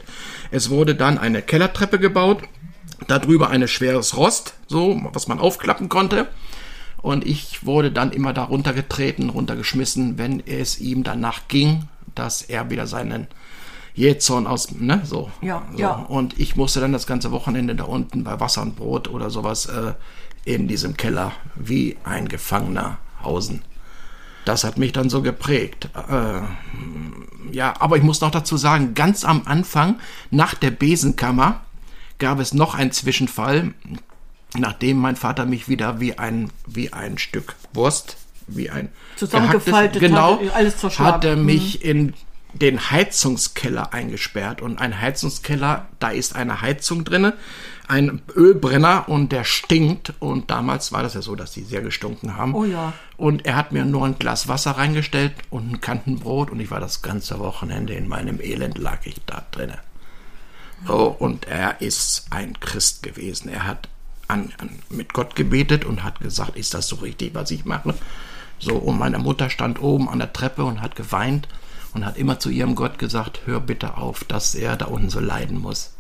Es 0.51 0.69
wurde 0.69 0.93
dann 0.93 1.17
eine 1.17 1.41
Kellertreppe 1.41 1.97
gebaut. 1.97 2.43
Darüber 3.07 3.49
ein 3.49 3.67
schweres 3.67 4.15
Rost, 4.15 4.53
so, 4.67 5.01
was 5.11 5.27
man 5.27 5.39
aufklappen 5.39 5.89
konnte. 5.89 6.27
Und 7.01 7.25
ich 7.25 7.65
wurde 7.65 7.91
dann 7.91 8.11
immer 8.11 8.33
da 8.33 8.43
runtergetreten, 8.43 9.29
runtergeschmissen, 9.29 10.17
wenn 10.17 10.45
es 10.45 10.79
ihm 10.79 11.03
danach 11.03 11.47
ging, 11.47 11.85
dass 12.15 12.41
er 12.41 12.69
wieder 12.69 12.87
seinen 12.87 13.27
Jähzorn 13.95 14.47
aus, 14.47 14.71
ne, 14.71 15.01
so. 15.03 15.29
Ja, 15.41 15.63
so. 15.71 15.77
ja. 15.77 15.91
Und 15.91 16.39
ich 16.39 16.55
musste 16.55 16.79
dann 16.79 16.93
das 16.93 17.07
ganze 17.07 17.31
Wochenende 17.31 17.75
da 17.75 17.85
unten 17.85 18.23
bei 18.23 18.39
Wasser 18.39 18.61
und 18.61 18.75
Brot 18.75 19.07
oder 19.07 19.29
sowas 19.29 19.65
äh, 19.65 19.93
in 20.45 20.67
diesem 20.67 20.95
Keller 20.97 21.31
wie 21.55 21.97
ein 22.03 22.27
Gefangener 22.27 22.97
hausen. 23.23 23.61
Das 24.45 24.63
hat 24.63 24.77
mich 24.77 24.93
dann 24.93 25.09
so 25.09 25.21
geprägt. 25.21 25.89
Äh, 26.09 26.41
ja, 27.51 27.73
aber 27.79 27.97
ich 27.97 28.03
muss 28.03 28.21
noch 28.21 28.31
dazu 28.31 28.57
sagen, 28.57 28.93
ganz 28.93 29.25
am 29.25 29.43
Anfang, 29.45 29.99
nach 30.31 30.55
der 30.55 30.71
Besenkammer, 30.71 31.61
gab 32.19 32.39
es 32.39 32.53
noch 32.53 32.75
einen 32.75 32.91
Zwischenfall, 32.91 33.73
nachdem 34.57 34.97
mein 34.97 35.15
Vater 35.15 35.45
mich 35.45 35.67
wieder 35.69 35.99
wie 35.99 36.17
ein, 36.17 36.49
wie 36.65 36.93
ein 36.93 37.17
Stück 37.17 37.55
Wurst, 37.73 38.17
wie 38.47 38.69
ein 38.69 38.89
Zusammengefaltet 39.15 40.01
genau, 40.01 40.39
hat, 40.39 40.55
alles 40.55 40.77
zerschlagen. 40.77 41.13
hat 41.13 41.25
er 41.25 41.35
mich 41.35 41.83
in 41.83 42.13
den 42.53 42.89
Heizungskeller 42.89 43.93
eingesperrt. 43.93 44.61
Und 44.61 44.79
ein 44.79 44.99
Heizungskeller, 44.99 45.87
da 45.99 46.09
ist 46.09 46.35
eine 46.35 46.61
Heizung 46.61 47.03
drinne, 47.03 47.33
ein 47.87 48.21
Ölbrenner 48.35 49.07
und 49.07 49.31
der 49.31 49.43
stinkt. 49.43 50.13
Und 50.19 50.49
damals 50.49 50.91
war 50.91 51.03
das 51.03 51.13
ja 51.13 51.21
so, 51.21 51.35
dass 51.35 51.51
die 51.51 51.63
sehr 51.63 51.81
gestunken 51.81 52.37
haben. 52.37 52.55
Oh 52.55 52.65
ja. 52.65 52.93
Und 53.17 53.45
er 53.45 53.55
hat 53.55 53.71
mir 53.71 53.85
nur 53.85 54.05
ein 54.05 54.17
Glas 54.17 54.47
Wasser 54.47 54.71
reingestellt 54.71 55.33
und 55.49 55.71
ein 55.71 55.81
Kantenbrot 55.81 56.49
und 56.49 56.59
ich 56.59 56.71
war 56.71 56.79
das 56.79 57.01
ganze 57.01 57.39
Wochenende 57.39 57.93
in 57.93 58.07
meinem 58.07 58.39
Elend 58.39 58.77
lag 58.77 58.99
ich 59.05 59.17
da 59.25 59.45
drinne. 59.51 59.79
So, 60.87 61.07
und 61.07 61.45
er 61.47 61.81
ist 61.81 62.27
ein 62.29 62.57
Christ 62.59 63.03
gewesen. 63.03 63.49
Er 63.49 63.67
hat 63.67 63.89
an, 64.29 64.53
an, 64.57 64.69
mit 64.89 65.13
Gott 65.13 65.35
gebetet 65.35 65.83
und 65.83 66.03
hat 66.03 66.19
gesagt, 66.21 66.55
ist 66.55 66.73
das 66.73 66.87
so 66.87 66.97
richtig, 66.97 67.35
was 67.35 67.51
ich 67.51 67.65
mache? 67.65 67.95
So, 68.59 68.75
und 68.75 68.97
meine 68.97 69.19
Mutter 69.19 69.49
stand 69.49 69.81
oben 69.81 70.09
an 70.09 70.19
der 70.19 70.33
Treppe 70.33 70.63
und 70.63 70.81
hat 70.81 70.95
geweint 70.95 71.47
und 71.93 72.05
hat 72.05 72.17
immer 72.17 72.39
zu 72.39 72.49
ihrem 72.49 72.75
Gott 72.75 72.99
gesagt, 72.99 73.41
hör 73.45 73.59
bitte 73.59 73.97
auf, 73.97 74.23
dass 74.23 74.55
er 74.55 74.75
da 74.75 74.85
unten 74.85 75.09
so 75.09 75.19
leiden 75.19 75.59
muss. 75.59 75.93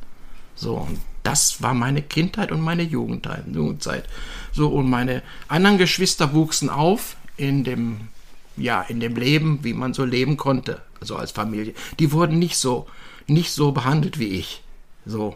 So, 0.55 0.75
und 0.75 0.99
das 1.23 1.61
war 1.61 1.73
meine 1.73 2.01
Kindheit 2.01 2.51
und 2.51 2.61
meine 2.61 2.83
Jugendzeit. 2.83 4.05
So, 4.51 4.67
und 4.67 4.89
meine 4.89 5.23
anderen 5.47 5.77
Geschwister 5.77 6.33
wuchsen 6.33 6.69
auf 6.69 7.15
in 7.37 7.63
dem, 7.63 8.09
ja, 8.57 8.81
in 8.81 8.99
dem 8.99 9.15
Leben, 9.15 9.59
wie 9.63 9.73
man 9.73 9.93
so 9.93 10.03
leben 10.05 10.37
konnte, 10.37 10.81
so 11.01 11.15
als 11.15 11.31
Familie. 11.31 11.73
Die 11.97 12.11
wurden 12.11 12.39
nicht 12.39 12.57
so, 12.57 12.87
nicht 13.27 13.51
so 13.51 13.71
behandelt 13.71 14.19
wie 14.19 14.27
ich. 14.27 14.63
So. 15.05 15.35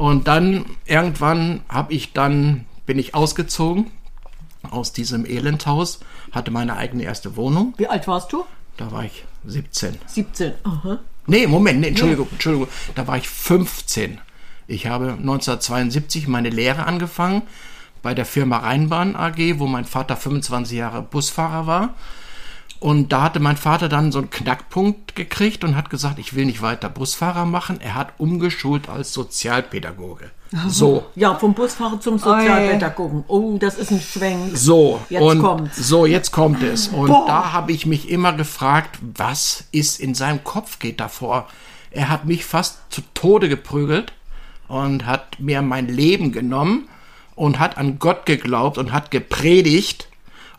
Und 0.00 0.28
dann, 0.28 0.64
irgendwann 0.86 1.60
habe 1.68 1.92
ich 1.92 2.14
dann, 2.14 2.64
bin 2.86 2.98
ich 2.98 3.14
ausgezogen 3.14 3.90
aus 4.70 4.94
diesem 4.94 5.26
Elendhaus, 5.26 6.00
hatte 6.32 6.50
meine 6.50 6.78
eigene 6.78 7.02
erste 7.02 7.36
Wohnung. 7.36 7.74
Wie 7.76 7.86
alt 7.86 8.08
warst 8.08 8.32
du? 8.32 8.46
Da 8.78 8.90
war 8.92 9.04
ich 9.04 9.26
17. 9.44 9.98
17. 10.06 10.54
Aha. 10.64 11.00
Nee, 11.26 11.46
Moment, 11.46 11.80
nee, 11.80 11.88
Entschuldigung, 11.88 12.28
Entschuldigung. 12.32 12.68
Da 12.94 13.06
war 13.06 13.18
ich 13.18 13.28
15. 13.28 14.16
Ich 14.68 14.86
habe 14.86 15.10
1972 15.18 16.28
meine 16.28 16.48
Lehre 16.48 16.86
angefangen 16.86 17.42
bei 18.00 18.14
der 18.14 18.24
Firma 18.24 18.56
Rheinbahn 18.56 19.14
AG, 19.14 19.58
wo 19.58 19.66
mein 19.66 19.84
Vater 19.84 20.16
25 20.16 20.78
Jahre 20.78 21.02
Busfahrer 21.02 21.66
war. 21.66 21.94
Und 22.80 23.12
da 23.12 23.24
hatte 23.24 23.40
mein 23.40 23.58
Vater 23.58 23.90
dann 23.90 24.10
so 24.10 24.18
einen 24.18 24.30
Knackpunkt 24.30 25.14
gekriegt 25.14 25.64
und 25.64 25.76
hat 25.76 25.90
gesagt, 25.90 26.18
ich 26.18 26.34
will 26.34 26.46
nicht 26.46 26.62
weiter 26.62 26.88
Busfahrer 26.88 27.44
machen. 27.44 27.78
Er 27.80 27.94
hat 27.94 28.14
umgeschult 28.16 28.88
als 28.88 29.12
Sozialpädagoge. 29.12 30.30
So. 30.66 31.04
Ja, 31.14 31.34
vom 31.34 31.52
Busfahrer 31.52 32.00
zum 32.00 32.18
Sozialpädagogen. 32.18 33.24
Oh, 33.28 33.58
das 33.58 33.76
ist 33.76 33.92
ein 33.92 34.00
Schwenk. 34.00 34.56
So, 34.56 35.00
Jetzt 35.10 35.22
und 35.22 35.40
kommt's. 35.40 35.76
so, 35.76 36.06
jetzt 36.06 36.32
kommt 36.32 36.62
es. 36.62 36.88
Und 36.88 37.08
Boah. 37.08 37.26
da 37.26 37.52
habe 37.52 37.70
ich 37.72 37.84
mich 37.84 38.08
immer 38.08 38.32
gefragt, 38.32 38.98
was 39.14 39.64
ist 39.72 40.00
in 40.00 40.14
seinem 40.14 40.42
Kopf 40.42 40.78
geht 40.78 41.00
davor? 41.00 41.48
Er 41.90 42.08
hat 42.08 42.24
mich 42.24 42.46
fast 42.46 42.78
zu 42.88 43.02
Tode 43.12 43.50
geprügelt 43.50 44.12
und 44.68 45.04
hat 45.04 45.38
mir 45.38 45.60
mein 45.60 45.86
Leben 45.86 46.32
genommen 46.32 46.88
und 47.34 47.58
hat 47.58 47.76
an 47.76 47.98
Gott 47.98 48.26
geglaubt 48.26 48.78
und 48.78 48.92
hat 48.92 49.10
gepredigt 49.10 50.08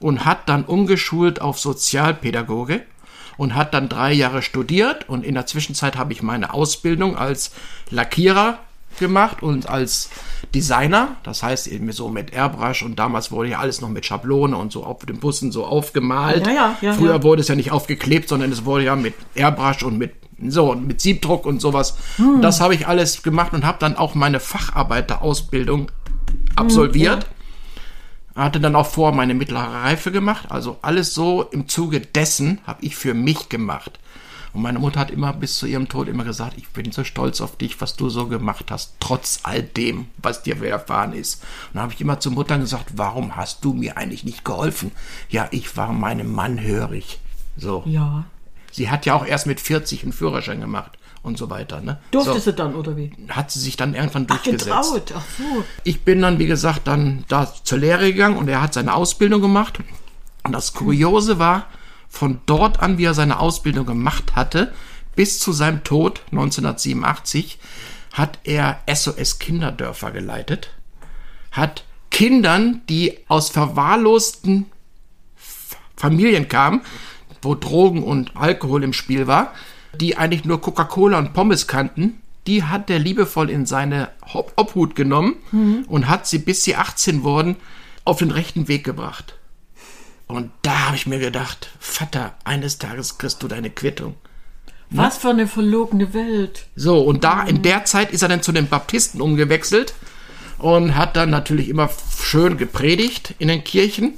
und 0.02 0.26
hat 0.26 0.50
dann 0.50 0.66
umgeschult 0.66 1.42
auf 1.42 1.60
Sozialpädagoge 1.60 2.82
und 3.38 3.56
hat 3.56 3.74
dann 3.74 3.90
drei 3.90 4.12
Jahre 4.12 4.42
studiert 4.42 5.08
und 5.08 5.24
in 5.24 5.36
der 5.36 5.46
Zwischenzeit 5.46 5.98
habe 5.98 6.14
ich 6.14 6.22
meine 6.22 6.54
Ausbildung 6.54 7.16
als 7.16 7.52
Lackierer 7.90 8.60
gemacht 9.00 9.42
und 9.42 9.70
als 9.70 10.10
Designer, 10.54 11.16
das 11.24 11.44
heißt 11.44 11.68
eben 11.68 11.92
so 11.92 12.10
mit 12.10 12.34
Airbrush 12.34 12.84
und 12.84 13.00
damals 13.00 13.32
wurde 13.32 13.50
ja 13.50 13.60
alles 13.60 13.80
noch 13.80 13.90
mit 13.90 14.06
Schablone 14.06 14.58
und 14.58 14.72
so 14.72 14.84
auf 14.84 15.06
den 15.06 15.20
Bussen 15.20 15.52
so 15.52 15.66
aufgemalt. 15.66 16.46
Ja, 16.46 16.54
ja, 16.54 16.78
ja, 16.82 16.94
Früher 16.94 17.24
wurde 17.24 17.42
es 17.42 17.48
ja 17.48 17.56
nicht 17.56 17.72
aufgeklebt, 17.72 18.28
sondern 18.28 18.52
es 18.52 18.66
wurde 18.66 18.86
ja 18.86 18.96
mit 18.96 19.14
Airbrush 19.34 19.84
und 19.84 19.98
mit 19.98 20.14
so 20.48 20.72
und 20.72 20.88
mit 20.88 21.00
Siebdruck 21.00 21.46
und 21.46 21.62
sowas. 21.62 21.98
Hm. 22.18 22.42
Das 22.42 22.60
habe 22.60 22.76
ich 22.76 22.88
alles 22.88 23.24
gemacht 23.24 23.54
und 23.54 23.66
habe 23.66 23.78
dann 23.80 23.96
auch 23.96 24.16
meine 24.16 24.40
Facharbeiterausbildung 24.40 25.92
absolviert. 26.56 27.28
Hatte 28.36 28.60
dann 28.60 28.76
auch 28.76 28.88
vor 28.88 29.12
meine 29.12 29.34
mittlere 29.34 29.84
Reife 29.84 30.12
gemacht. 30.12 30.46
Also 30.50 30.78
alles 30.82 31.14
so 31.14 31.44
im 31.44 31.68
Zuge 31.68 32.00
dessen 32.00 32.60
habe 32.66 32.84
ich 32.84 32.96
für 32.96 33.14
mich 33.14 33.50
gemacht. 33.50 34.00
Und 34.54 34.64
meine 34.64 34.80
Mutter 34.80 35.00
hat 35.00 35.12
immer 35.12 35.32
bis 35.32 35.58
zu 35.58 35.66
ihrem 35.66 35.88
Tod 35.88 36.08
immer 36.08 36.26
gesagt, 36.26 36.58
ich 36.58 36.68
bin 36.70 36.92
so 36.92 37.04
stolz 37.04 37.40
auf 37.40 37.56
dich, 37.58 37.80
was 37.80 37.96
du 37.96 38.10
so 38.10 38.28
gemacht 38.28 38.70
hast, 38.70 38.96
trotz 39.00 39.40
all 39.44 39.64
dem, 39.64 40.08
was 40.18 40.44
dir 40.44 40.62
widerfahren 40.62 41.14
ist. 41.14 41.44
Und 41.68 41.76
dann 41.76 41.84
habe 41.84 41.94
ich 41.94 42.02
immer 42.02 42.20
zur 42.20 42.34
Mutter 42.34 42.58
gesagt, 42.58 42.92
warum 42.96 43.38
hast 43.38 43.64
du 43.64 43.74
mir 43.74 43.98
eigentlich 43.98 44.26
nicht 44.26 44.44
geholfen? 44.44 44.92
Ja, 45.30 45.48
ich 45.52 45.78
war 45.78 45.94
meinem 45.94 46.34
Mann 46.34 46.60
hörig. 46.62 47.20
So. 47.56 47.84
Ja. 47.86 48.26
Sie 48.72 48.90
hat 48.90 49.06
ja 49.06 49.14
auch 49.14 49.26
erst 49.26 49.48
mit 49.48 49.62
40 49.62 50.04
einen 50.04 50.14
Führerschein 50.14 50.60
gemacht 50.60 50.98
und 51.24 51.38
so 51.38 51.50
weiter. 51.50 51.82
Ne? 51.82 52.00
Durfte 52.12 52.34
so, 52.34 52.40
sie 52.40 52.54
dann, 52.54 52.76
oder 52.76 52.98
wie? 52.98 53.12
Hat 53.30 53.52
sie 53.52 53.60
sich 53.60 53.78
dann 53.78 53.94
irgendwann 53.94 54.28
durchgesetzt. 54.28 54.66
Getraut. 54.66 55.14
Ach 55.16 55.24
so. 55.38 55.64
Ich 55.84 56.02
bin 56.02 56.22
dann, 56.22 56.40
wie 56.40 56.48
gesagt, 56.48 56.88
dann 56.88 57.26
da 57.28 57.54
zur 57.64 57.78
Lehre 57.78 58.12
gegangen 58.12 58.38
und 58.38 58.48
er 58.48 58.62
hat 58.62 58.74
seine 58.74 58.94
Ausbildung 58.94 59.42
gemacht. 59.42 59.80
Und 60.44 60.52
das 60.54 60.74
Kuriose 60.74 61.38
war, 61.38 61.68
von 62.10 62.42
dort 62.46 62.82
an, 62.82 62.98
wie 62.98 63.06
er 63.06 63.14
seine 63.14 63.40
Ausbildung 63.40 63.86
gemacht 63.86 64.36
hatte, 64.36 64.74
bis 65.16 65.40
zu 65.40 65.52
seinem 65.54 65.84
Tod 65.84 66.22
1987, 66.32 67.60
hat 68.14 68.40
er 68.44 68.82
SOS 68.92 69.40
Kinderdörfer 69.40 70.12
geleitet, 70.12 70.72
hat 71.52 71.86
Kindern, 72.10 72.82
die 72.90 73.20
aus 73.28 73.50
verwahrlosten 73.50 74.66
Familien 75.96 76.48
kamen, 76.48 76.82
wo 77.42 77.56
Drogen 77.56 78.04
und 78.04 78.36
Alkohol 78.36 78.84
im 78.84 78.94
Spiel 78.94 79.28
war, 79.28 79.54
die 79.94 80.18
eigentlich 80.18 80.46
nur 80.46 80.62
Coca-Cola 80.62 81.18
und 81.18 81.34
Pommes 81.34 81.68
kannten, 81.68 82.22
die 82.48 82.64
hat 82.64 82.90
er 82.90 83.00
liebevoll 83.00 83.50
in 83.50 83.66
seine 83.66 84.10
Ob- 84.34 84.54
Obhut 84.56 84.96
genommen 84.96 85.36
und 85.88 86.08
hat 86.08 86.26
sie, 86.28 86.40
bis 86.40 86.64
sie 86.64 86.76
18 86.76 87.24
wurden, 87.24 87.56
auf 88.04 88.18
den 88.20 88.32
rechten 88.32 88.68
Weg 88.68 88.84
gebracht. 88.84 89.36
Und 90.28 90.50
da 90.62 90.88
habe 90.88 90.96
ich 90.96 91.06
mir 91.08 91.20
gedacht, 91.20 91.70
Vater, 91.80 92.34
eines 92.46 92.78
Tages 92.80 93.18
kriegst 93.18 93.44
du 93.44 93.48
deine 93.48 93.70
Quittung. 93.70 94.16
Was 94.90 95.18
für 95.18 95.30
eine 95.30 95.48
verlogene 95.48 96.14
Welt. 96.14 96.66
So, 96.76 97.00
und 97.02 97.24
da 97.24 97.44
in 97.44 97.62
der 97.62 97.86
Zeit 97.86 98.12
ist 98.12 98.24
er 98.24 98.30
dann 98.30 98.42
zu 98.44 98.52
den 98.52 98.68
Baptisten 98.68 99.22
umgewechselt 99.22 99.94
und 100.58 100.96
hat 100.96 101.16
dann 101.16 101.30
natürlich 101.30 101.70
immer 101.70 101.90
schön 102.22 102.58
gepredigt 102.58 103.36
in 103.40 103.48
den 103.50 103.64
Kirchen. 103.64 104.16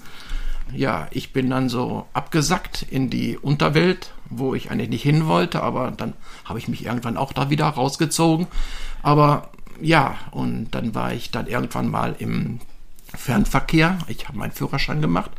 Ja, 0.72 1.08
ich 1.12 1.34
bin 1.34 1.50
dann 1.50 1.70
so 1.70 2.08
abgesackt 2.14 2.84
in 2.90 3.10
die 3.10 3.38
Unterwelt, 3.38 4.14
wo 4.30 4.56
ich 4.56 4.72
eigentlich 4.72 4.90
nicht 4.90 5.04
hin 5.04 5.28
wollte, 5.28 5.62
aber 5.62 5.92
dann 5.92 6.14
habe 6.46 6.60
ich 6.60 6.68
mich 6.68 6.86
irgendwann 6.86 7.18
auch 7.18 7.34
da 7.34 7.50
wieder 7.50 7.66
rausgezogen. 7.68 8.48
Aber 9.02 9.50
ja, 9.82 10.18
und 10.32 10.72
dann 10.72 10.96
war 10.96 11.14
ich 11.14 11.32
dann 11.32 11.48
irgendwann 11.48 11.90
mal 11.90 12.16
im 12.18 12.60
Fernverkehr. 13.14 14.00
Ich 14.08 14.28
habe 14.28 14.38
meinen 14.38 14.52
Führerschein 14.52 15.02
gemacht 15.02 15.32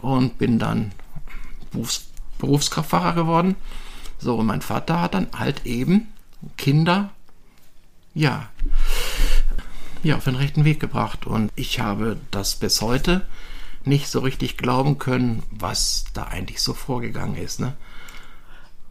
und 0.00 0.38
bin 0.38 0.58
dann 0.58 0.92
Berufs 1.70 2.06
Berufskraftfahrer 2.38 3.12
geworden. 3.12 3.54
So, 4.18 4.36
und 4.36 4.46
mein 4.46 4.62
Vater 4.62 5.02
hat 5.02 5.12
dann 5.12 5.28
halt 5.38 5.66
eben 5.66 6.08
Kinder, 6.56 7.10
ja, 8.14 8.48
ja, 10.02 10.16
auf 10.16 10.24
den 10.24 10.36
rechten 10.36 10.64
Weg 10.64 10.80
gebracht. 10.80 11.26
Und 11.26 11.52
ich 11.54 11.80
habe 11.80 12.16
das 12.30 12.56
bis 12.56 12.80
heute 12.80 13.26
nicht 13.84 14.08
so 14.08 14.20
richtig 14.20 14.56
glauben 14.56 14.98
können, 14.98 15.42
was 15.50 16.04
da 16.14 16.24
eigentlich 16.24 16.62
so 16.62 16.74
vorgegangen 16.74 17.36
ist. 17.36 17.60
Ne? 17.60 17.74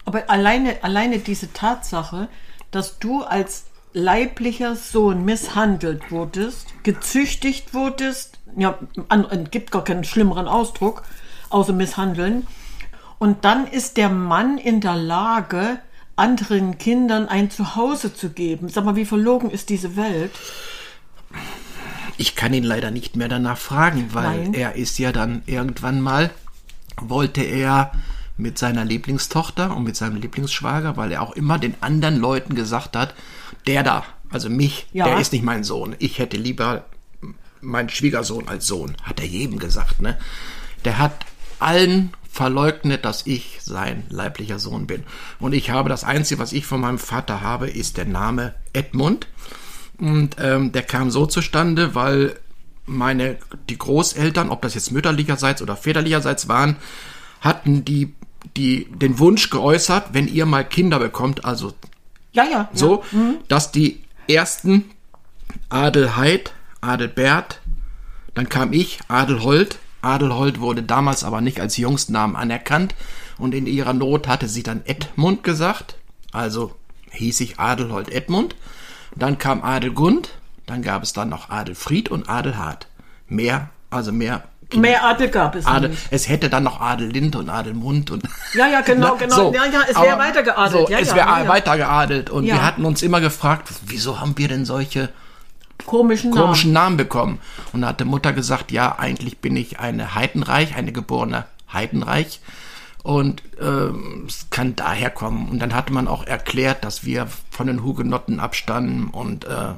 Aber 0.04 0.28
alleine, 0.28 0.82
alleine 0.82 1.18
diese 1.18 1.52
Tatsache, 1.52 2.28
dass 2.70 2.98
du 2.98 3.22
als 3.22 3.64
leiblicher 3.92 4.76
Sohn 4.76 5.24
misshandelt 5.24 6.10
wurdest, 6.10 6.68
gezüchtigt 6.82 7.74
wurdest, 7.74 8.38
ja, 8.56 8.78
an, 9.08 9.48
gibt 9.50 9.70
gar 9.70 9.84
keinen 9.84 10.04
schlimmeren 10.04 10.48
Ausdruck, 10.48 11.02
außer 11.50 11.72
misshandeln. 11.72 12.46
Und 13.18 13.44
dann 13.44 13.66
ist 13.66 13.96
der 13.96 14.08
Mann 14.08 14.58
in 14.58 14.80
der 14.80 14.96
Lage, 14.96 15.78
anderen 16.16 16.78
Kindern 16.78 17.28
ein 17.28 17.50
Zuhause 17.50 18.14
zu 18.14 18.30
geben. 18.30 18.68
Sag 18.68 18.84
mal, 18.84 18.96
wie 18.96 19.06
verlogen 19.06 19.50
ist 19.50 19.70
diese 19.70 19.96
Welt? 19.96 20.32
Ich 22.20 22.36
kann 22.36 22.52
ihn 22.52 22.64
leider 22.64 22.90
nicht 22.90 23.16
mehr 23.16 23.28
danach 23.28 23.56
fragen, 23.56 24.10
weil 24.12 24.42
Nein. 24.42 24.54
er 24.54 24.74
ist 24.74 24.98
ja 24.98 25.10
dann 25.10 25.40
irgendwann 25.46 26.02
mal, 26.02 26.30
wollte 27.00 27.40
er 27.40 27.92
mit 28.36 28.58
seiner 28.58 28.84
Lieblingstochter 28.84 29.74
und 29.74 29.84
mit 29.84 29.96
seinem 29.96 30.16
Lieblingsschwager, 30.16 30.98
weil 30.98 31.12
er 31.12 31.22
auch 31.22 31.32
immer 31.32 31.58
den 31.58 31.74
anderen 31.80 32.18
Leuten 32.18 32.54
gesagt 32.54 32.94
hat, 32.94 33.14
der 33.66 33.82
da, 33.82 34.04
also 34.28 34.50
mich, 34.50 34.86
Ja. 34.92 35.06
der 35.06 35.18
ist 35.18 35.32
nicht 35.32 35.42
mein 35.42 35.64
Sohn. 35.64 35.96
Ich 35.98 36.18
hätte 36.18 36.36
lieber 36.36 36.84
meinen 37.62 37.88
Schwiegersohn 37.88 38.48
als 38.48 38.66
Sohn, 38.66 38.98
hat 39.02 39.18
er 39.18 39.26
jedem 39.26 39.58
gesagt, 39.58 40.02
ne? 40.02 40.18
Der 40.84 40.98
hat 40.98 41.24
allen 41.58 42.12
verleugnet, 42.30 43.06
dass 43.06 43.26
ich 43.26 43.60
sein 43.62 44.04
leiblicher 44.10 44.58
Sohn 44.58 44.86
bin. 44.86 45.04
Und 45.38 45.54
ich 45.54 45.70
habe 45.70 45.88
das 45.88 46.04
Einzige, 46.04 46.38
was 46.38 46.52
ich 46.52 46.66
von 46.66 46.82
meinem 46.82 46.98
Vater 46.98 47.40
habe, 47.40 47.70
ist 47.70 47.96
der 47.96 48.04
Name 48.04 48.54
Edmund. 48.74 49.26
Und 50.00 50.36
ähm, 50.40 50.72
der 50.72 50.82
kam 50.82 51.10
so 51.10 51.26
zustande, 51.26 51.94
weil 51.94 52.36
meine, 52.86 53.38
die 53.68 53.78
Großeltern, 53.78 54.50
ob 54.50 54.62
das 54.62 54.74
jetzt 54.74 54.90
mütterlicherseits 54.90 55.62
oder 55.62 55.76
väterlicherseits 55.76 56.48
waren, 56.48 56.76
hatten 57.40 57.84
die, 57.84 58.14
die 58.56 58.86
den 58.90 59.18
Wunsch 59.18 59.50
geäußert, 59.50 60.12
wenn 60.12 60.26
ihr 60.26 60.46
mal 60.46 60.64
Kinder 60.64 60.98
bekommt, 60.98 61.44
also 61.44 61.72
Ja, 62.32 62.44
ja. 62.44 62.68
so, 62.72 63.04
dass 63.48 63.72
die 63.72 64.02
ersten 64.28 64.90
Adelheid, 65.68 66.52
Adelbert, 66.80 67.60
dann 68.34 68.48
kam 68.48 68.72
ich, 68.72 69.00
Adelhold. 69.08 69.78
Adelhold 70.02 70.60
wurde 70.60 70.82
damals 70.82 71.24
aber 71.24 71.40
nicht 71.40 71.60
als 71.60 71.76
Jungsnamen 71.76 72.36
anerkannt 72.36 72.94
und 73.38 73.54
in 73.54 73.66
ihrer 73.66 73.92
Not 73.92 74.28
hatte 74.28 74.48
sie 74.48 74.62
dann 74.62 74.82
Edmund 74.86 75.44
gesagt, 75.44 75.96
also 76.32 76.74
hieß 77.10 77.40
ich 77.40 77.58
Adelhold 77.58 78.08
Edmund. 78.08 78.54
Dann 79.16 79.38
kam 79.38 79.62
Adelgund, 79.62 80.30
dann 80.66 80.82
gab 80.82 81.02
es 81.02 81.12
dann 81.12 81.28
noch 81.28 81.50
Adelfried 81.50 82.08
und 82.08 82.28
Adelhard. 82.28 82.86
Mehr, 83.28 83.70
also 83.90 84.12
mehr 84.12 84.44
Ja. 84.72 84.78
Mehr 84.78 85.04
Adel 85.04 85.28
gab 85.28 85.56
es 85.56 85.66
Adel, 85.66 85.90
nicht. 85.90 86.02
es 86.10 86.28
hätte 86.28 86.48
dann 86.48 86.62
noch 86.62 86.80
Adelinde 86.80 87.38
und 87.38 87.48
Adelmund 87.50 88.10
und 88.12 88.22
Ja, 88.54 88.68
ja, 88.68 88.80
genau, 88.82 89.16
Na, 89.18 89.26
genau. 89.26 89.52
Ja, 89.52 89.66
ja, 89.66 89.80
es 89.88 89.96
wäre 89.96 90.18
weitergeadelt. 90.18 90.86
So, 90.88 90.92
Ja, 90.92 90.98
es 91.00 91.08
ja, 91.08 91.14
wäre 91.16 91.28
ja, 91.28 91.48
weitergeadelt 91.48 92.30
und 92.30 92.44
wir 92.44 92.64
hatten 92.64 92.84
uns 92.84 93.02
immer 93.02 93.20
gefragt, 93.20 93.68
wieso 93.86 94.20
haben 94.20 94.38
wir 94.38 94.46
denn 94.48 94.64
solche 94.64 95.08
Komischen 95.86 96.30
Namen. 96.30 96.42
komischen 96.42 96.72
Namen 96.72 96.96
bekommen? 96.96 97.40
Und 97.72 97.82
da 97.82 97.88
hat 97.88 98.00
die 98.00 98.04
Mutter 98.04 98.32
gesagt, 98.32 98.70
ja, 98.70 98.96
eigentlich 98.98 99.38
bin 99.38 99.56
ich 99.56 99.80
eine 99.80 100.14
Heidenreich, 100.14 100.76
eine 100.76 100.92
geborene 100.92 101.46
Heidenreich 101.72 102.40
und 103.02 103.42
ähm, 103.60 104.24
es 104.26 104.48
kann 104.50 104.76
daher 104.76 105.10
kommen. 105.10 105.48
Und 105.48 105.58
dann 105.60 105.74
hatte 105.74 105.92
man 105.92 106.08
auch 106.08 106.26
erklärt, 106.26 106.84
dass 106.84 107.04
wir 107.04 107.28
von 107.50 107.66
den 107.66 107.82
Hugenotten 107.82 108.40
abstammen 108.40 109.08
und 109.08 109.44
äh, 109.44 109.74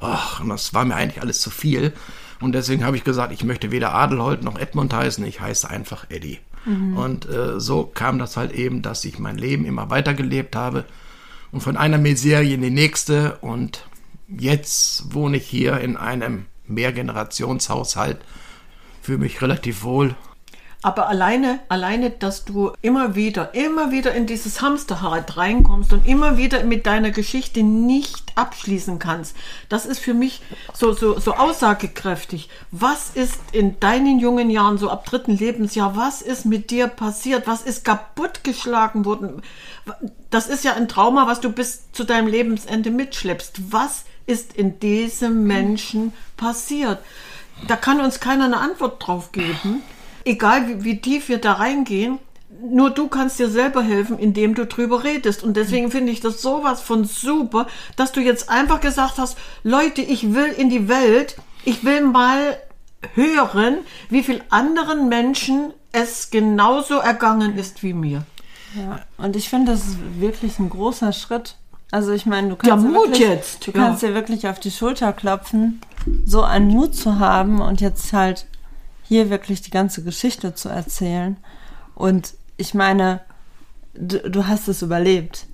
ach, 0.00 0.40
und 0.40 0.48
das 0.48 0.74
war 0.74 0.84
mir 0.84 0.94
eigentlich 0.94 1.22
alles 1.22 1.40
zu 1.40 1.50
viel. 1.50 1.92
Und 2.40 2.52
deswegen 2.52 2.84
habe 2.84 2.96
ich 2.96 3.04
gesagt, 3.04 3.32
ich 3.32 3.44
möchte 3.44 3.70
weder 3.70 3.94
Adelhold 3.94 4.44
noch 4.44 4.58
Edmund 4.58 4.94
heißen, 4.94 5.24
ich 5.24 5.40
heiße 5.40 5.68
einfach 5.68 6.06
Eddie. 6.08 6.38
Und 6.96 7.28
äh, 7.28 7.60
so 7.60 7.84
kam 7.84 8.18
das 8.18 8.36
halt 8.36 8.52
eben, 8.52 8.82
dass 8.82 9.04
ich 9.04 9.18
mein 9.18 9.38
Leben 9.38 9.64
immer 9.64 9.90
weitergelebt 9.90 10.54
habe 10.54 10.84
und 11.50 11.62
von 11.62 11.76
einer 11.76 11.98
Miserie 11.98 12.54
in 12.54 12.62
die 12.62 12.70
nächste. 12.70 13.38
Und 13.40 13.86
jetzt 14.28 15.14
wohne 15.14 15.38
ich 15.38 15.46
hier 15.46 15.78
in 15.80 15.96
einem 15.96 16.46
Mehrgenerationshaushalt, 16.66 18.18
fühle 19.02 19.18
mich 19.18 19.40
relativ 19.42 19.82
wohl. 19.82 20.14
Aber 20.80 21.08
alleine, 21.08 21.58
alleine, 21.68 22.10
dass 22.10 22.44
du 22.44 22.70
immer 22.82 23.16
wieder, 23.16 23.52
immer 23.52 23.90
wieder 23.90 24.14
in 24.14 24.26
dieses 24.26 24.62
Hamsterrad 24.62 25.36
reinkommst 25.36 25.92
und 25.92 26.06
immer 26.06 26.36
wieder 26.36 26.62
mit 26.62 26.86
deiner 26.86 27.10
Geschichte 27.10 27.64
nicht 27.64 28.32
abschließen 28.36 29.00
kannst, 29.00 29.34
das 29.68 29.86
ist 29.86 29.98
für 29.98 30.14
mich 30.14 30.40
so, 30.72 30.92
so, 30.92 31.18
so 31.18 31.34
aussagekräftig. 31.34 32.48
Was 32.70 33.10
ist 33.10 33.40
in 33.50 33.80
deinen 33.80 34.20
jungen 34.20 34.50
Jahren, 34.50 34.78
so 34.78 34.88
ab 34.88 35.04
dritten 35.04 35.36
Lebensjahr, 35.36 35.96
was 35.96 36.22
ist 36.22 36.44
mit 36.44 36.70
dir 36.70 36.86
passiert? 36.86 37.48
Was 37.48 37.62
ist 37.62 37.84
kaputtgeschlagen 37.84 39.04
worden? 39.04 39.42
Das 40.30 40.46
ist 40.46 40.62
ja 40.62 40.74
ein 40.74 40.86
Trauma, 40.86 41.26
was 41.26 41.40
du 41.40 41.50
bis 41.50 41.90
zu 41.90 42.04
deinem 42.04 42.28
Lebensende 42.28 42.92
mitschleppst. 42.92 43.72
Was 43.72 44.04
ist 44.26 44.52
in 44.52 44.78
diesem 44.78 45.42
Menschen 45.42 46.12
passiert? 46.36 47.00
Da 47.66 47.74
kann 47.74 48.00
uns 48.00 48.20
keiner 48.20 48.44
eine 48.44 48.58
Antwort 48.58 49.04
drauf 49.04 49.32
geben 49.32 49.82
egal 50.28 50.68
wie, 50.68 50.84
wie 50.84 51.00
tief 51.00 51.28
wir 51.28 51.38
da 51.38 51.54
reingehen, 51.54 52.18
nur 52.62 52.90
du 52.90 53.08
kannst 53.08 53.38
dir 53.38 53.48
selber 53.48 53.82
helfen, 53.82 54.18
indem 54.18 54.54
du 54.54 54.66
drüber 54.66 55.04
redest. 55.04 55.42
Und 55.42 55.56
deswegen 55.56 55.90
finde 55.90 56.12
ich 56.12 56.20
das 56.20 56.42
sowas 56.42 56.80
von 56.80 57.04
super, 57.04 57.66
dass 57.96 58.12
du 58.12 58.20
jetzt 58.20 58.48
einfach 58.48 58.80
gesagt 58.80 59.18
hast, 59.18 59.36
Leute, 59.62 60.02
ich 60.02 60.34
will 60.34 60.48
in 60.56 60.70
die 60.70 60.88
Welt, 60.88 61.36
ich 61.64 61.84
will 61.84 62.02
mal 62.02 62.58
hören, 63.14 63.78
wie 64.08 64.22
viel 64.22 64.42
anderen 64.50 65.08
Menschen 65.08 65.72
es 65.92 66.30
genauso 66.30 66.98
ergangen 66.98 67.56
ist 67.56 67.82
wie 67.82 67.92
mir. 67.92 68.24
Ja, 68.74 69.00
und 69.16 69.36
ich 69.36 69.48
finde, 69.48 69.72
das 69.72 69.86
ist 69.86 69.96
wirklich 70.18 70.58
ein 70.58 70.68
großer 70.68 71.12
Schritt. 71.12 71.56
Also 71.90 72.12
ich 72.12 72.26
meine, 72.26 72.50
du 72.50 72.56
kannst, 72.56 72.84
dir 72.84 72.90
Mut 72.90 73.08
wirklich, 73.08 73.20
jetzt, 73.20 73.66
du 73.66 73.70
ja. 73.70 73.78
kannst 73.78 74.02
dir 74.02 74.14
wirklich 74.14 74.46
auf 74.46 74.60
die 74.60 74.70
Schulter 74.70 75.12
klopfen, 75.12 75.80
so 76.26 76.42
einen 76.42 76.68
Mut 76.68 76.94
zu 76.94 77.18
haben 77.18 77.60
und 77.60 77.80
jetzt 77.80 78.12
halt 78.12 78.46
hier 79.08 79.30
wirklich 79.30 79.62
die 79.62 79.70
ganze 79.70 80.04
Geschichte 80.04 80.54
zu 80.54 80.68
erzählen. 80.68 81.38
Und 81.94 82.34
ich 82.58 82.74
meine, 82.74 83.20
du, 83.94 84.18
du 84.30 84.46
hast 84.46 84.68
es 84.68 84.82
überlebt. 84.82 85.46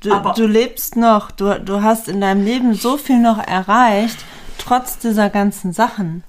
Du, 0.00 0.10
du 0.34 0.46
lebst 0.46 0.96
noch, 0.96 1.30
du, 1.30 1.60
du 1.60 1.82
hast 1.82 2.08
in 2.08 2.20
deinem 2.20 2.44
Leben 2.44 2.74
so 2.74 2.96
viel 2.96 3.18
noch 3.18 3.38
erreicht, 3.38 4.16
trotz 4.56 4.98
dieser 4.98 5.28
ganzen 5.28 5.72
Sachen. 5.72 6.22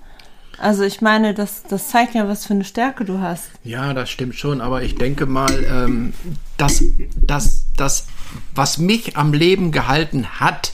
Also 0.57 0.83
ich 0.83 1.01
meine, 1.01 1.33
das, 1.33 1.63
das 1.63 1.87
zeigt 1.87 2.15
ja, 2.15 2.27
was 2.27 2.45
für 2.45 2.53
eine 2.53 2.65
Stärke 2.65 3.05
du 3.05 3.19
hast. 3.19 3.45
Ja, 3.63 3.93
das 3.93 4.09
stimmt 4.09 4.35
schon, 4.35 4.59
aber 4.59 4.83
ich 4.83 4.95
denke 4.95 5.25
mal, 5.25 5.63
ähm, 5.63 6.13
dass 6.57 6.83
das, 7.15 7.67
das, 7.77 8.07
was 8.53 8.77
mich 8.77 9.15
am 9.15 9.33
Leben 9.33 9.71
gehalten 9.71 10.39
hat, 10.39 10.73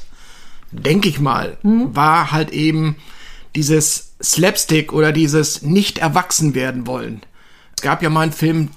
denke 0.71 1.07
ich 1.09 1.19
mal, 1.19 1.57
war 1.61 2.31
halt 2.31 2.51
eben 2.51 2.95
dieses 3.55 4.14
Slapstick 4.25 4.91
oder 4.91 5.11
dieses 5.11 5.61
nicht 5.61 5.99
erwachsen 5.99 6.55
werden 6.55 6.87
wollen. 6.87 7.21
Es 7.75 7.81
gab 7.81 8.01
ja 8.01 8.09
mal 8.09 8.21
einen 8.21 8.31
Film, 8.31 8.69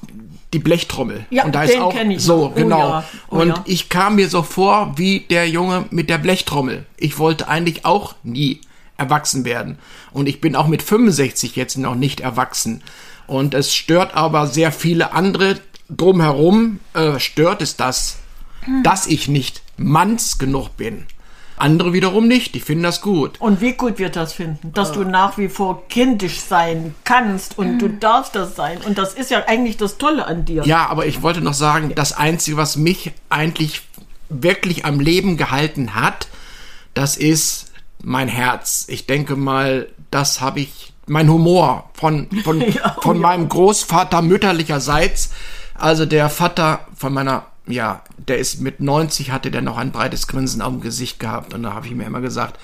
Die 0.53 0.59
Blechtrommel. 0.59 1.27
Ja, 1.31 1.45
und 1.45 1.55
da 1.55 1.63
den 1.63 1.71
ist 1.71 1.79
auch 1.81 1.95
ich 1.95 2.23
so. 2.23 2.47
Oh 2.47 2.51
genau. 2.51 2.79
ja, 2.79 3.05
oh 3.31 3.37
und 3.37 3.49
ja. 3.49 3.65
ich 3.67 3.89
kam 3.89 4.17
mir 4.17 4.29
so 4.29 4.43
vor 4.43 4.95
wie 4.97 5.21
der 5.21 5.49
Junge 5.49 5.85
mit 5.91 6.09
der 6.09 6.19
Blechtrommel. 6.19 6.87
Ich 6.97 7.19
wollte 7.19 7.49
eigentlich 7.49 7.85
auch 7.85 8.15
nie 8.23 8.61
erwachsen 8.97 9.45
werden. 9.45 9.79
Und 10.11 10.27
ich 10.27 10.41
bin 10.41 10.57
auch 10.57 10.67
mit 10.67 10.83
65 10.83 11.55
jetzt 11.55 11.77
noch 11.77 11.95
nicht 11.95 12.21
erwachsen. 12.21 12.83
Und 13.27 13.55
es 13.55 13.75
stört 13.75 14.15
aber 14.15 14.47
sehr 14.47 14.73
viele 14.73 15.13
andere 15.13 15.61
drumherum, 15.91 16.81
äh, 16.95 17.19
stört 17.19 17.63
es 17.63 17.77
das, 17.77 18.19
dass 18.83 19.07
ich 19.07 19.29
nicht 19.29 19.63
manns 19.77 20.39
genug 20.39 20.77
bin. 20.77 21.07
Andere 21.61 21.93
wiederum 21.93 22.27
nicht, 22.29 22.55
die 22.55 22.61
finden 22.61 22.85
das 22.85 23.01
gut. 23.01 23.41
Und 23.41 23.61
wie 23.61 23.73
gut 23.73 23.99
wir 23.99 24.09
das 24.09 24.33
finden, 24.33 24.73
dass 24.73 24.93
du 24.93 25.05
nach 25.05 25.39
wie 25.39 25.49
vor 25.49 25.87
kindisch 25.89 26.41
sein 26.41 26.95
kannst 27.05 27.59
und 27.59 27.79
du 27.79 27.89
darfst 27.89 28.35
das 28.35 28.57
sein. 28.57 28.79
Und 28.87 28.99
das 28.99 29.15
ist 29.15 29.31
ja 29.31 29.45
eigentlich 29.47 29.77
das 29.77 29.99
Tolle 29.99 30.27
an 30.27 30.45
dir. 30.45 30.65
Ja, 30.65 30.87
aber 30.87 31.07
ich 31.07 31.23
wollte 31.23 31.41
noch 31.41 31.55
sagen, 31.55 31.93
das 31.95 32.13
Einzige, 32.13 32.57
was 32.57 32.77
mich 32.77 33.13
eigentlich 33.29 33.83
wirklich 34.29 34.85
am 34.85 35.01
Leben 35.01 35.37
gehalten 35.37 35.95
hat, 35.95 36.29
das 36.95 37.17
ist 37.17 37.73
mein 38.03 38.29
Herz. 38.29 38.87
Ich 38.89 39.07
denke 39.07 39.37
mal, 39.37 39.89
das 40.11 40.41
habe 40.41 40.61
ich, 40.61 40.93
mein 41.07 41.31
Humor 41.31 41.91
von, 41.95 42.29
von, 42.45 42.61
Ja, 42.73 42.97
oh 42.99 43.01
von 43.01 43.17
ja. 43.17 43.23
meinem 43.23 43.49
Großvater 43.49 44.23
mütterlicherseits. 44.23 45.31
Also 45.75 46.07
der 46.07 46.29
Vater 46.29 46.81
von 46.97 47.15
meiner, 47.15 47.47
ja, 47.69 48.03
der 48.17 48.39
ist 48.39 48.61
mit 48.61 48.81
90, 48.81 49.31
hatte 49.31 49.51
der 49.51 49.63
noch 49.63 49.77
ein 49.79 49.93
breites 49.93 50.27
Grinsen 50.27 50.63
auf 50.63 50.73
dem 50.73 50.81
Gesicht 50.81 51.21
gehabt. 51.21 51.55
Und 51.55 51.63
da 51.63 51.75
habe 51.75 51.87
ich 51.87 51.95
mir 51.95 52.05
immer 52.05 52.21
gesagt, 52.21 52.59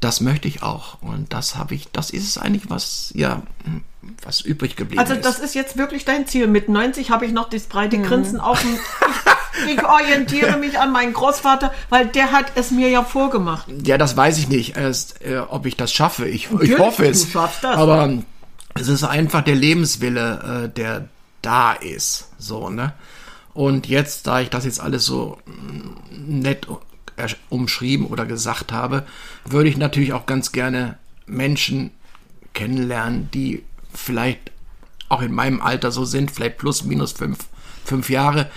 Das 0.00 0.20
möchte 0.20 0.48
ich 0.48 0.62
auch. 0.62 1.00
Und 1.02 1.32
das 1.32 1.56
habe 1.56 1.74
ich, 1.74 1.90
das 1.92 2.10
ist 2.10 2.26
es 2.28 2.36
eigentlich, 2.36 2.68
was, 2.68 3.10
ja, 3.14 3.42
was 4.22 4.42
übrig 4.42 4.76
geblieben 4.76 5.00
Also 5.00 5.14
ist. 5.14 5.24
das 5.24 5.38
ist 5.38 5.54
jetzt 5.54 5.78
wirklich 5.78 6.04
dein 6.04 6.26
Ziel. 6.26 6.46
Mit 6.46 6.68
90 6.68 7.10
habe 7.10 7.24
ich 7.24 7.32
noch 7.32 7.48
das 7.48 7.62
breite 7.64 7.98
Grinsen 8.02 8.38
auf 8.38 8.60
dem... 8.60 8.78
Ich, 9.66 9.76
ich 9.76 9.84
orientiere 9.84 10.58
mich 10.58 10.78
an 10.78 10.92
meinen 10.92 11.12
Großvater, 11.14 11.72
weil 11.88 12.06
der 12.08 12.32
hat 12.32 12.46
es 12.56 12.70
mir 12.70 12.90
ja 12.90 13.02
vorgemacht. 13.04 13.66
Ja, 13.84 13.96
das 13.96 14.14
weiß 14.16 14.36
ich 14.38 14.48
nicht, 14.48 14.76
erst, 14.76 15.22
äh, 15.24 15.38
ob 15.38 15.64
ich 15.64 15.76
das 15.76 15.92
schaffe. 15.92 16.28
Ich, 16.28 16.48
ich 16.60 16.76
hoffe 16.78 17.06
es. 17.06 17.24
du 17.26 17.30
schaffst 17.30 17.62
das. 17.64 17.76
Aber 17.76 18.02
ähm, 18.04 18.24
es 18.74 18.88
ist 18.88 19.04
einfach 19.04 19.42
der 19.42 19.54
Lebenswille, 19.54 20.64
äh, 20.64 20.68
der 20.74 21.08
da 21.40 21.72
ist. 21.72 22.28
So, 22.36 22.68
ne? 22.68 22.92
Und 23.54 23.86
jetzt, 23.86 24.26
da 24.26 24.40
ich 24.40 24.50
das 24.50 24.64
jetzt 24.64 24.80
alles 24.80 25.06
so 25.06 25.38
nett 26.10 26.66
umschrieben 27.48 28.06
oder 28.06 28.26
gesagt 28.26 28.72
habe, 28.72 29.04
würde 29.44 29.68
ich 29.68 29.76
natürlich 29.76 30.12
auch 30.12 30.26
ganz 30.26 30.52
gerne 30.52 30.98
Menschen 31.26 31.92
kennenlernen, 32.52 33.30
die 33.32 33.62
vielleicht 33.92 34.50
auch 35.08 35.22
in 35.22 35.32
meinem 35.32 35.60
Alter 35.60 35.92
so 35.92 36.04
sind, 36.04 36.30
vielleicht 36.30 36.58
plus 36.58 36.84
minus 36.84 37.12
fünf, 37.12 37.46
fünf 37.84 38.10
Jahre, 38.10 38.50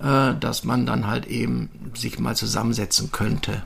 äh, 0.00 0.34
dass 0.38 0.64
man 0.64 0.84
dann 0.84 1.06
halt 1.06 1.26
eben 1.26 1.70
sich 1.94 2.18
mal 2.18 2.36
zusammensetzen 2.36 3.10
könnte. 3.12 3.62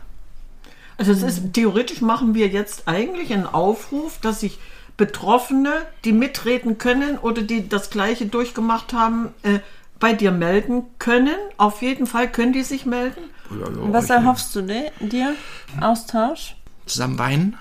Also 0.98 1.12
es 1.12 1.22
ist 1.22 1.52
theoretisch 1.52 2.00
machen 2.00 2.34
wir 2.34 2.48
jetzt 2.48 2.86
eigentlich 2.86 3.32
einen 3.32 3.46
Aufruf, 3.46 4.18
dass 4.20 4.40
sich 4.40 4.58
Betroffene, 4.96 5.82
die 6.04 6.12
mitreden 6.12 6.78
können 6.78 7.18
oder 7.18 7.42
die 7.42 7.68
das 7.68 7.90
Gleiche 7.90 8.26
durchgemacht 8.26 8.92
haben, 8.94 9.28
äh, 9.42 9.58
bei 9.98 10.12
dir 10.12 10.30
melden 10.32 10.84
können. 10.98 11.36
Auf 11.56 11.82
jeden 11.82 12.06
Fall 12.06 12.30
können 12.30 12.52
die 12.52 12.62
sich 12.62 12.86
melden. 12.86 13.20
Und 13.50 13.92
was 13.92 14.10
erhoffst 14.10 14.54
du 14.56 14.62
di- 14.62 14.90
dir? 15.00 15.34
Austausch? 15.80 16.56
Zusammen 16.86 17.18
weinen? 17.18 17.56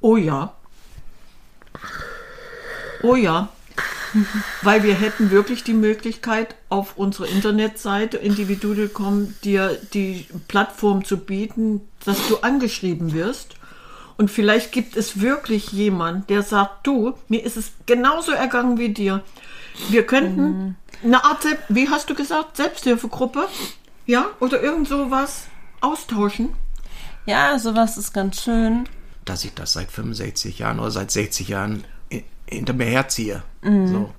Oh 0.00 0.16
ja. 0.16 0.54
Oh 3.02 3.16
ja. 3.16 3.48
Weil 4.62 4.82
wir 4.84 4.94
hätten 4.94 5.30
wirklich 5.30 5.64
die 5.64 5.74
Möglichkeit, 5.74 6.54
auf 6.68 6.96
unserer 6.96 7.26
Internetseite 7.28 8.16
individuell.com 8.16 9.34
dir 9.42 9.76
die 9.92 10.26
Plattform 10.46 11.04
zu 11.04 11.18
bieten, 11.18 11.80
dass 12.04 12.28
du 12.28 12.38
angeschrieben 12.38 13.12
wirst. 13.12 13.56
Und 14.16 14.30
vielleicht 14.30 14.70
gibt 14.70 14.96
es 14.96 15.20
wirklich 15.20 15.72
jemand, 15.72 16.30
der 16.30 16.42
sagt, 16.42 16.86
du, 16.86 17.14
mir 17.28 17.44
ist 17.44 17.56
es 17.56 17.72
genauso 17.86 18.30
ergangen 18.30 18.78
wie 18.78 18.90
dir. 18.90 19.22
Wir 19.88 20.06
könnten 20.06 20.76
eine 21.02 21.24
Art, 21.24 21.42
Sel- 21.42 21.58
wie 21.68 21.88
hast 21.88 22.08
du 22.10 22.14
gesagt, 22.14 22.56
Selbsthilfegruppe, 22.56 23.48
ja, 24.06 24.26
oder 24.40 24.62
irgend 24.62 24.88
sowas 24.88 25.44
austauschen. 25.80 26.50
Ja, 27.26 27.58
sowas 27.58 27.96
ist 27.96 28.12
ganz 28.12 28.42
schön. 28.42 28.88
dass 29.24 29.44
ich 29.44 29.54
das 29.54 29.72
seit 29.72 29.90
65 29.90 30.58
Jahren 30.58 30.78
oder 30.78 30.90
seit 30.90 31.10
60 31.10 31.48
Jahren 31.48 31.84
hinter 32.46 32.74
mir 32.74 32.84
herziehe. 32.86 33.42
Mhm. 33.62 33.88
So. 33.88 34.14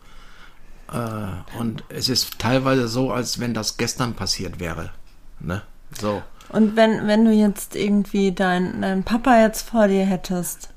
Äh, 0.92 1.58
und 1.60 1.84
es 1.90 2.10
ist 2.10 2.40
teilweise 2.40 2.88
so, 2.88 3.12
als 3.12 3.40
wenn 3.40 3.54
das 3.54 3.78
gestern 3.78 4.16
passiert 4.16 4.60
wäre. 4.60 4.92
Ne? 5.40 5.62
So. 6.00 6.24
Und 6.50 6.76
wenn, 6.76 7.06
wenn 7.08 7.24
du 7.26 7.32
jetzt 7.32 7.76
irgendwie 7.76 8.32
deinen 8.32 8.82
dein 8.82 9.04
Papa 9.04 9.40
jetzt 9.42 9.70
vor 9.70 9.88
dir 9.88 10.06
hättest, 10.06 10.70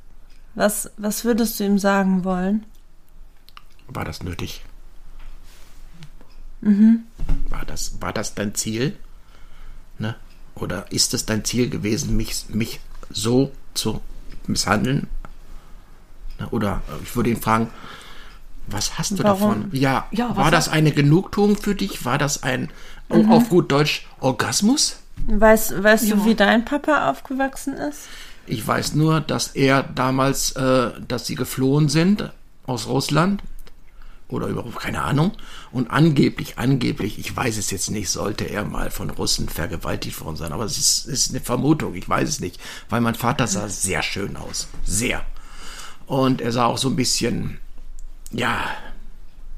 was, 0.55 0.91
was 0.99 1.25
würdest 1.25 1.59
du 1.61 1.65
ihm 1.65 1.79
sagen 1.79 2.25
wollen? 2.25 2.67
War 3.87 4.05
das 4.05 4.23
nötig? 4.23 4.63
Mhm. 6.61 7.05
War, 7.49 7.65
das, 7.65 8.01
war 8.01 8.13
das 8.13 8.35
dein 8.35 8.55
Ziel? 8.55 8.97
Ne? 9.99 10.15
Oder 10.55 10.91
ist 10.91 11.15
es 11.15 11.25
dein 11.27 11.45
Ziel 11.45 11.69
gewesen, 11.71 12.17
mich, 12.17 12.47
mich 12.49 12.81
so 13.11 13.53
zu 13.75 14.01
misshandeln? 14.47 15.07
Ne? 16.39 16.49
Oder 16.51 16.83
äh, 16.89 17.03
ich 17.03 17.15
würde 17.17 17.31
ihn 17.31 17.41
fragen, 17.41 17.69
was 18.67 18.99
hast 18.99 19.13
du 19.13 19.23
Warum? 19.25 19.41
davon? 19.41 19.69
Ja, 19.73 20.07
Ja, 20.11 20.37
war 20.37 20.51
das 20.51 20.69
eine 20.69 20.93
Genugtuung 20.93 21.57
für 21.57 21.75
dich? 21.75 22.05
War 22.05 22.19
das 22.19 22.43
ein, 22.43 22.71
oh, 23.09 23.17
Mhm. 23.23 23.33
auf 23.33 23.49
gut 23.49 23.73
Deutsch, 23.73 24.07
Orgasmus? 24.21 24.99
Weißt, 25.27 25.83
weißt 25.83 26.05
Ja. 26.07 26.17
du, 26.17 26.25
wie 26.27 26.35
dein 26.35 26.65
Papa 26.65 27.11
aufgewachsen 27.11 27.75
ist? 27.75 28.03
Ich 28.47 28.67
weiß 28.67 28.95
nur, 28.95 29.21
dass 29.21 29.49
er 29.49 29.83
damals, 29.83 30.53
äh, 30.53 30.91
dass 31.07 31.27
sie 31.27 31.35
geflohen 31.35 31.89
sind 31.89 32.31
aus 32.67 32.87
Russland 32.87 33.43
oder 34.29 34.47
überhaupt 34.47 34.79
keine 34.79 35.03
Ahnung 35.03 35.33
und 35.73 35.91
angeblich, 35.91 36.59
angeblich, 36.59 37.19
ich 37.19 37.35
weiß 37.35 37.57
es 37.57 37.71
jetzt 37.71 37.91
nicht, 37.91 38.11
sollte 38.11 38.45
er 38.45 38.65
mal 38.65 38.91
von 38.91 39.11
Russen 39.11 39.49
vergewaltigt 39.49 40.21
worden 40.21 40.37
sein, 40.37 40.53
aber 40.53 40.65
es 40.65 40.79
ist, 40.79 41.07
ist 41.07 41.31
eine 41.31 41.41
Vermutung, 41.41 41.95
ich 41.95 42.09
weiß 42.09 42.29
es 42.29 42.41
nicht, 42.41 42.61
weil 42.89 43.01
mein 43.01 43.15
Vater 43.15 43.47
sah 43.47 43.69
sehr 43.69 44.03
schön 44.03 44.37
aus, 44.37 44.69
sehr 44.85 45.25
und 46.07 46.41
er 46.41 46.53
sah 46.53 46.67
auch 46.67 46.79
so 46.79 46.89
ein 46.89 46.97
bisschen, 46.97 47.59
ja, 48.33 48.65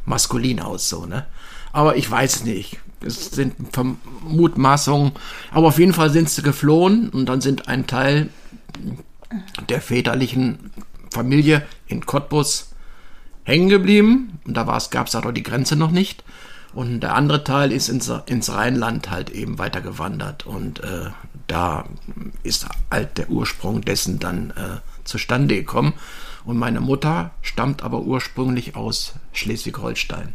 maskulin 0.04 0.60
aus, 0.60 0.88
so, 0.88 1.06
ne? 1.06 1.26
Aber 1.72 1.96
ich 1.96 2.10
weiß 2.10 2.44
nicht. 2.44 2.80
Es 3.00 3.30
sind 3.30 3.54
Vermutmaßungen. 3.72 5.12
Aber 5.52 5.68
auf 5.68 5.78
jeden 5.78 5.94
Fall 5.94 6.10
sind 6.10 6.28
sie 6.28 6.42
geflohen 6.42 7.08
und 7.10 7.26
dann 7.26 7.40
sind 7.40 7.68
ein 7.68 7.86
Teil 7.86 8.28
der 9.68 9.80
väterlichen 9.80 10.70
Familie 11.12 11.64
in 11.86 12.04
Cottbus 12.04 12.69
hängen 13.50 13.68
geblieben. 13.68 14.38
Und 14.44 14.56
da 14.56 14.78
gab 14.90 15.06
es 15.06 15.14
aber 15.14 15.32
die 15.32 15.42
Grenze 15.42 15.76
noch 15.76 15.90
nicht. 15.90 16.24
Und 16.72 17.00
der 17.00 17.14
andere 17.14 17.42
Teil 17.42 17.72
ist 17.72 17.88
ins, 17.88 18.10
ins 18.26 18.52
Rheinland 18.52 19.10
halt 19.10 19.30
eben 19.30 19.58
weitergewandert. 19.58 20.46
Und 20.46 20.80
äh, 20.82 21.10
da 21.46 21.84
ist 22.42 22.66
halt 22.90 23.18
der 23.18 23.28
Ursprung 23.28 23.82
dessen 23.82 24.18
dann 24.18 24.50
äh, 24.50 24.78
zustande 25.04 25.56
gekommen. 25.56 25.94
Und 26.44 26.58
meine 26.58 26.80
Mutter 26.80 27.32
stammt 27.42 27.82
aber 27.82 28.00
ursprünglich 28.00 28.76
aus 28.76 29.14
Schleswig-Holstein. 29.32 30.34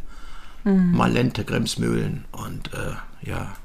Malente, 0.66 1.46
Grimsmühlen 1.46 2.26
und 2.32 2.74
äh, 2.74 2.96
ja. 3.22 3.56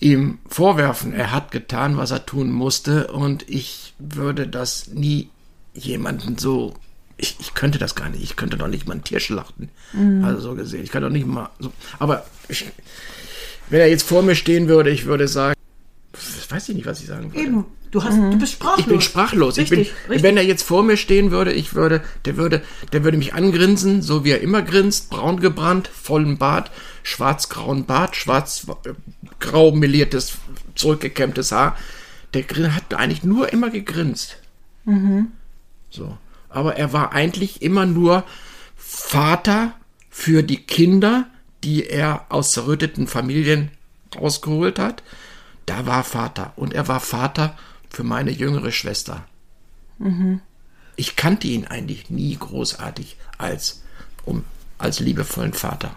Ihm 0.00 0.38
vorwerfen, 0.48 1.12
er 1.12 1.30
hat 1.30 1.52
getan, 1.52 1.96
was 1.96 2.10
er 2.10 2.26
tun 2.26 2.50
musste 2.50 3.06
und 3.06 3.48
ich 3.48 3.94
würde 4.00 4.48
das 4.48 4.88
nie 4.88 5.30
jemanden 5.74 6.36
so. 6.36 6.74
Ich, 7.16 7.36
ich 7.40 7.54
könnte 7.54 7.78
das 7.78 7.94
gar 7.94 8.08
nicht. 8.08 8.22
Ich 8.22 8.36
könnte 8.36 8.56
doch 8.56 8.68
nicht 8.68 8.86
mal 8.88 8.94
ein 8.94 9.04
Tier 9.04 9.20
schlachten. 9.20 9.68
Also 10.24 10.40
so 10.40 10.54
gesehen. 10.54 10.82
Ich 10.82 10.90
kann 10.90 11.02
doch 11.02 11.10
nicht 11.10 11.26
mal 11.26 11.48
so. 11.60 11.72
Aber 11.98 12.26
ich, 12.48 12.66
wenn 13.70 13.80
er 13.80 13.88
jetzt 13.88 14.06
vor 14.08 14.22
mir 14.22 14.34
stehen 14.34 14.66
würde, 14.68 14.90
ich 14.90 15.04
würde 15.06 15.28
sagen, 15.28 15.54
weiß 16.48 16.68
ich 16.68 16.74
nicht, 16.74 16.86
was 16.86 17.00
ich 17.00 17.06
sagen 17.06 17.32
würde. 17.32 17.40
Eben, 17.44 17.64
du, 17.92 18.02
hast, 18.02 18.16
du 18.16 18.38
bist 18.38 18.52
sprachlos. 18.54 18.80
Ich 18.80 18.86
bin 18.86 19.00
sprachlos. 19.00 19.56
Richtig, 19.58 19.80
ich 19.80 19.92
bin, 19.92 19.96
richtig. 20.10 20.22
Wenn 20.24 20.36
er 20.36 20.42
jetzt 20.44 20.64
vor 20.64 20.82
mir 20.82 20.96
stehen 20.96 21.30
würde, 21.30 21.52
ich 21.52 21.74
würde, 21.74 22.02
der 22.24 22.36
würde, 22.36 22.62
der 22.92 23.04
würde 23.04 23.16
mich 23.18 23.32
angrinsen, 23.34 24.02
so 24.02 24.24
wie 24.24 24.30
er 24.30 24.40
immer 24.40 24.62
grinst, 24.62 25.10
braun 25.10 25.38
gebrannt, 25.40 25.88
vollen 25.88 26.36
Bart, 26.38 26.70
schwarz-grauen 27.04 27.84
Bart, 27.86 28.16
schwarz-grau 28.16 29.70
meliertes, 29.72 30.34
zurückgekämmtes 30.74 31.52
Haar. 31.52 31.76
Der 32.34 32.42
grin- 32.42 32.74
hat 32.74 32.92
eigentlich 32.94 33.22
nur 33.22 33.52
immer 33.52 33.70
gegrinst. 33.70 34.36
So. 35.90 36.18
Aber 36.48 36.76
er 36.76 36.92
war 36.92 37.12
eigentlich 37.12 37.62
immer 37.62 37.86
nur 37.86 38.24
Vater 38.76 39.74
für 40.10 40.42
die 40.42 40.58
Kinder, 40.58 41.26
die 41.64 41.86
er 41.86 42.26
aus 42.28 42.52
zerrütteten 42.52 43.06
Familien 43.06 43.70
rausgeholt 44.14 44.78
hat. 44.78 45.02
Da 45.66 45.86
war 45.86 46.04
Vater. 46.04 46.52
Und 46.56 46.74
er 46.74 46.88
war 46.88 47.00
Vater 47.00 47.56
für 47.88 48.04
meine 48.04 48.30
jüngere 48.30 48.70
Schwester. 48.70 49.24
Ich 50.96 51.16
kannte 51.16 51.48
ihn 51.48 51.66
eigentlich 51.66 52.10
nie 52.10 52.36
großartig 52.36 53.16
als, 53.38 53.82
um, 54.24 54.44
als 54.78 55.00
liebevollen 55.00 55.54
Vater. 55.54 55.96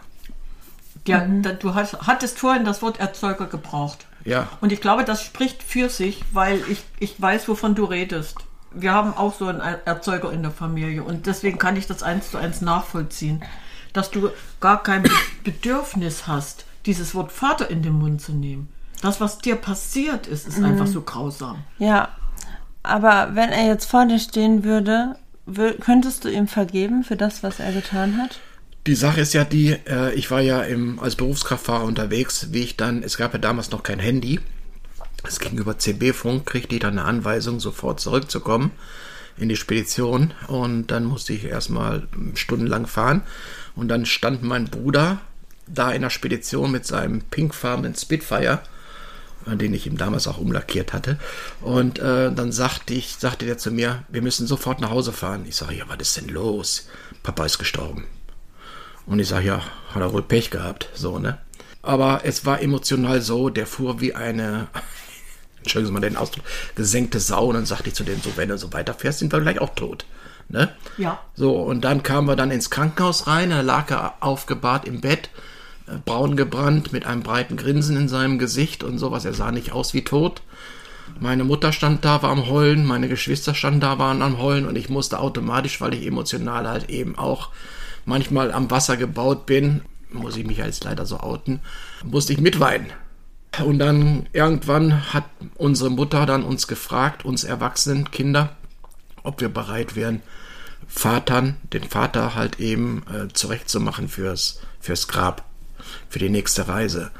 Ja, 1.05 1.25
da, 1.25 1.53
du 1.53 1.75
hast, 1.75 2.01
hattest 2.01 2.39
vorhin 2.39 2.65
das 2.65 2.81
Wort 2.81 2.99
Erzeuger 2.99 3.47
gebraucht. 3.47 4.07
Ja. 4.25 4.49
Und 4.59 4.71
ich 4.71 4.81
glaube, 4.81 5.05
das 5.05 5.23
spricht 5.23 5.63
für 5.63 5.89
sich, 5.89 6.23
weil 6.31 6.61
ich, 6.69 6.83
ich 6.99 7.21
weiß, 7.21 7.47
wovon 7.47 7.75
du 7.75 7.85
redest. 7.85 8.37
Wir 8.71 8.93
haben 8.93 9.13
auch 9.15 9.33
so 9.33 9.47
einen 9.47 9.59
Er- 9.59 9.85
Erzeuger 9.85 10.31
in 10.31 10.41
der 10.41 10.51
Familie 10.51 11.03
und 11.03 11.25
deswegen 11.25 11.57
kann 11.57 11.75
ich 11.77 11.87
das 11.87 12.03
eins 12.03 12.31
zu 12.31 12.37
eins 12.37 12.61
nachvollziehen, 12.61 13.41
dass 13.93 14.11
du 14.11 14.29
gar 14.59 14.83
kein 14.83 15.03
Be- 15.03 15.09
Bedürfnis 15.43 16.27
hast, 16.27 16.65
dieses 16.85 17.15
Wort 17.15 17.31
Vater 17.31 17.69
in 17.69 17.81
den 17.81 17.93
Mund 17.93 18.21
zu 18.21 18.31
nehmen. 18.33 18.69
Das, 19.01 19.21
was 19.21 19.39
dir 19.39 19.55
passiert 19.55 20.27
ist, 20.27 20.47
ist 20.47 20.61
einfach 20.63 20.87
so 20.87 21.01
grausam. 21.01 21.57
Ja, 21.79 22.09
aber 22.83 23.29
wenn 23.35 23.49
er 23.49 23.65
jetzt 23.67 23.85
vor 23.85 24.05
dir 24.05 24.19
stehen 24.19 24.63
würde, 24.63 25.15
wür- 25.47 25.79
könntest 25.79 26.25
du 26.25 26.29
ihm 26.29 26.47
vergeben 26.47 27.03
für 27.03 27.15
das, 27.15 27.43
was 27.43 27.59
er 27.59 27.71
getan 27.71 28.17
hat? 28.17 28.39
Die 28.87 28.95
Sache 28.95 29.21
ist 29.21 29.33
ja 29.33 29.43
die, 29.43 29.71
äh, 29.87 30.13
ich 30.13 30.31
war 30.31 30.39
ja 30.41 30.61
im, 30.61 30.99
als 30.99 31.15
Berufskraftfahrer 31.15 31.83
unterwegs, 31.83 32.47
wie 32.51 32.63
ich 32.63 32.77
dann, 32.77 33.03
es 33.03 33.17
gab 33.17 33.33
ja 33.33 33.39
damals 33.39 33.69
noch 33.71 33.83
kein 33.83 33.99
Handy. 33.99 34.39
Es 35.23 35.39
ging 35.39 35.57
über 35.57 35.77
CB-Funk, 35.77 36.45
kriegte 36.45 36.75
ich 36.75 36.81
dann 36.81 36.99
eine 36.99 37.07
Anweisung, 37.07 37.59
sofort 37.59 37.99
zurückzukommen 37.99 38.71
in 39.37 39.49
die 39.49 39.55
Spedition. 39.55 40.33
Und 40.47 40.87
dann 40.87 41.05
musste 41.05 41.33
ich 41.33 41.45
erstmal 41.45 42.07
stundenlang 42.35 42.87
fahren. 42.87 43.23
Und 43.75 43.87
dann 43.87 44.05
stand 44.05 44.43
mein 44.43 44.65
Bruder 44.65 45.21
da 45.67 45.91
in 45.91 46.01
der 46.01 46.09
Spedition 46.09 46.71
mit 46.71 46.85
seinem 46.85 47.21
pinkfarbenen 47.21 47.95
Spitfire 47.95 48.61
den 49.55 49.73
ich 49.73 49.87
ihm 49.87 49.97
damals 49.97 50.27
auch 50.27 50.37
umlackiert 50.37 50.93
hatte. 50.93 51.17
Und 51.61 51.99
äh, 51.99 52.31
dann 52.31 52.51
sagte 52.51 52.93
ich, 52.93 53.15
sagte 53.15 53.45
der 53.45 53.57
zu 53.57 53.71
mir, 53.71 54.03
wir 54.09 54.21
müssen 54.21 54.47
sofort 54.47 54.81
nach 54.81 54.89
Hause 54.89 55.13
fahren. 55.13 55.45
Ich 55.47 55.55
sage, 55.55 55.75
ja, 55.75 55.85
was 55.87 55.99
ist 55.99 56.17
denn 56.17 56.29
los? 56.29 56.89
Papa 57.23 57.45
ist 57.45 57.57
gestorben. 57.57 58.05
Und 59.05 59.19
ich 59.19 59.27
sage, 59.27 59.47
ja, 59.47 59.61
hat 59.93 60.01
er 60.01 60.11
wohl 60.11 60.23
Pech 60.23 60.49
gehabt, 60.49 60.89
so, 60.93 61.17
ne? 61.19 61.37
Aber 61.81 62.21
es 62.25 62.45
war 62.45 62.61
emotional 62.61 63.21
so, 63.21 63.49
der 63.49 63.65
fuhr 63.65 64.01
wie 64.01 64.13
eine, 64.13 64.67
entschuldigen 65.67 65.87
Sie 65.87 65.93
mal 65.93 66.07
den 66.07 66.17
Ausdruck, 66.17 66.43
gesenkte 66.75 67.19
Sau. 67.19 67.47
Und 67.47 67.55
dann 67.55 67.65
sagte 67.65 67.89
ich 67.89 67.95
zu 67.95 68.03
dem 68.03 68.21
so, 68.21 68.31
wenn 68.35 68.49
du 68.49 68.57
so 68.57 68.73
weiterfährst, 68.73 69.19
sind 69.19 69.31
wir 69.31 69.41
gleich 69.41 69.59
auch 69.59 69.75
tot. 69.75 70.05
Ne? 70.49 70.69
Ja. 70.97 71.19
So, 71.35 71.55
und 71.57 71.81
dann 71.81 72.03
kamen 72.03 72.27
wir 72.27 72.35
dann 72.35 72.51
ins 72.51 72.69
Krankenhaus 72.69 73.27
rein, 73.27 73.49
da 73.49 73.61
lag 73.61 73.91
er 73.91 74.15
aufgebahrt 74.21 74.85
im 74.85 75.01
Bett, 75.01 75.29
äh, 75.87 75.97
braun 76.05 76.37
gebrannt, 76.37 76.93
mit 76.93 77.05
einem 77.05 77.21
breiten 77.21 77.57
Grinsen 77.57 77.97
in 77.97 78.07
seinem 78.07 78.39
Gesicht 78.39 78.83
und 78.83 78.97
sowas. 78.97 79.25
Er 79.25 79.33
sah 79.33 79.51
nicht 79.51 79.73
aus 79.73 79.93
wie 79.93 80.03
tot. 80.03 80.41
Meine 81.19 81.43
Mutter 81.43 81.73
stand 81.73 82.05
da, 82.05 82.21
war 82.21 82.29
am 82.29 82.47
Heulen, 82.47 82.85
meine 82.85 83.07
Geschwister 83.07 83.55
standen 83.55 83.79
da, 83.79 83.97
waren 83.97 84.21
am 84.21 84.39
Heulen 84.39 84.65
und 84.65 84.77
ich 84.77 84.89
musste 84.89 85.19
automatisch, 85.19 85.81
weil 85.81 85.93
ich 85.93 86.05
emotional 86.05 86.67
halt 86.67 86.89
eben 86.89 87.17
auch 87.17 87.49
manchmal 88.05 88.51
am 88.51 88.69
Wasser 88.69 88.97
gebaut 88.97 89.45
bin, 89.45 89.81
muss 90.11 90.37
ich 90.37 90.45
mich 90.45 90.57
jetzt 90.57 90.83
leider 90.83 91.05
so 91.05 91.19
outen, 91.19 91.59
musste 92.03 92.33
ich 92.33 92.39
mitweinen. 92.39 92.87
Und 93.63 93.79
dann 93.79 94.27
irgendwann 94.33 95.13
hat 95.13 95.25
unsere 95.55 95.89
Mutter 95.89 96.25
dann 96.25 96.43
uns 96.43 96.67
gefragt, 96.67 97.25
uns 97.25 97.43
erwachsenen 97.43 98.11
Kinder, 98.11 98.55
ob 99.23 99.41
wir 99.41 99.49
bereit 99.49 99.95
wären, 99.95 100.21
Vatern, 100.87 101.57
den 101.73 101.83
Vater 101.83 102.35
halt 102.35 102.59
eben 102.59 103.03
äh, 103.13 103.33
zurechtzumachen 103.33 104.07
fürs, 104.07 104.61
fürs 104.79 105.07
Grab, 105.07 105.43
für 106.09 106.19
die 106.19 106.29
nächste 106.29 106.67
Reise. 106.67 107.11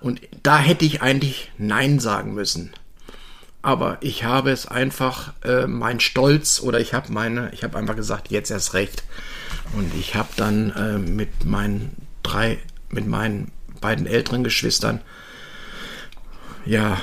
Und 0.00 0.20
da 0.42 0.58
hätte 0.58 0.84
ich 0.84 1.02
eigentlich 1.02 1.50
Nein 1.58 2.00
sagen 2.00 2.34
müssen. 2.34 2.72
Aber 3.62 3.98
ich 4.00 4.24
habe 4.24 4.50
es 4.50 4.66
einfach, 4.66 5.34
äh, 5.44 5.66
mein 5.66 6.00
Stolz 6.00 6.60
oder 6.60 6.80
ich 6.80 6.94
habe 6.94 7.12
meine, 7.12 7.50
ich 7.52 7.62
habe 7.62 7.78
einfach 7.78 7.94
gesagt, 7.94 8.30
jetzt 8.30 8.50
erst 8.50 8.74
recht. 8.74 9.04
Und 9.74 9.94
ich 9.94 10.16
habe 10.16 10.28
dann 10.36 10.70
äh, 10.70 10.98
mit 10.98 11.44
meinen 11.44 11.96
drei, 12.24 12.58
mit 12.90 13.06
meinen 13.06 13.52
beiden 13.80 14.06
älteren 14.06 14.42
Geschwistern, 14.42 15.00
ja, 16.64 16.98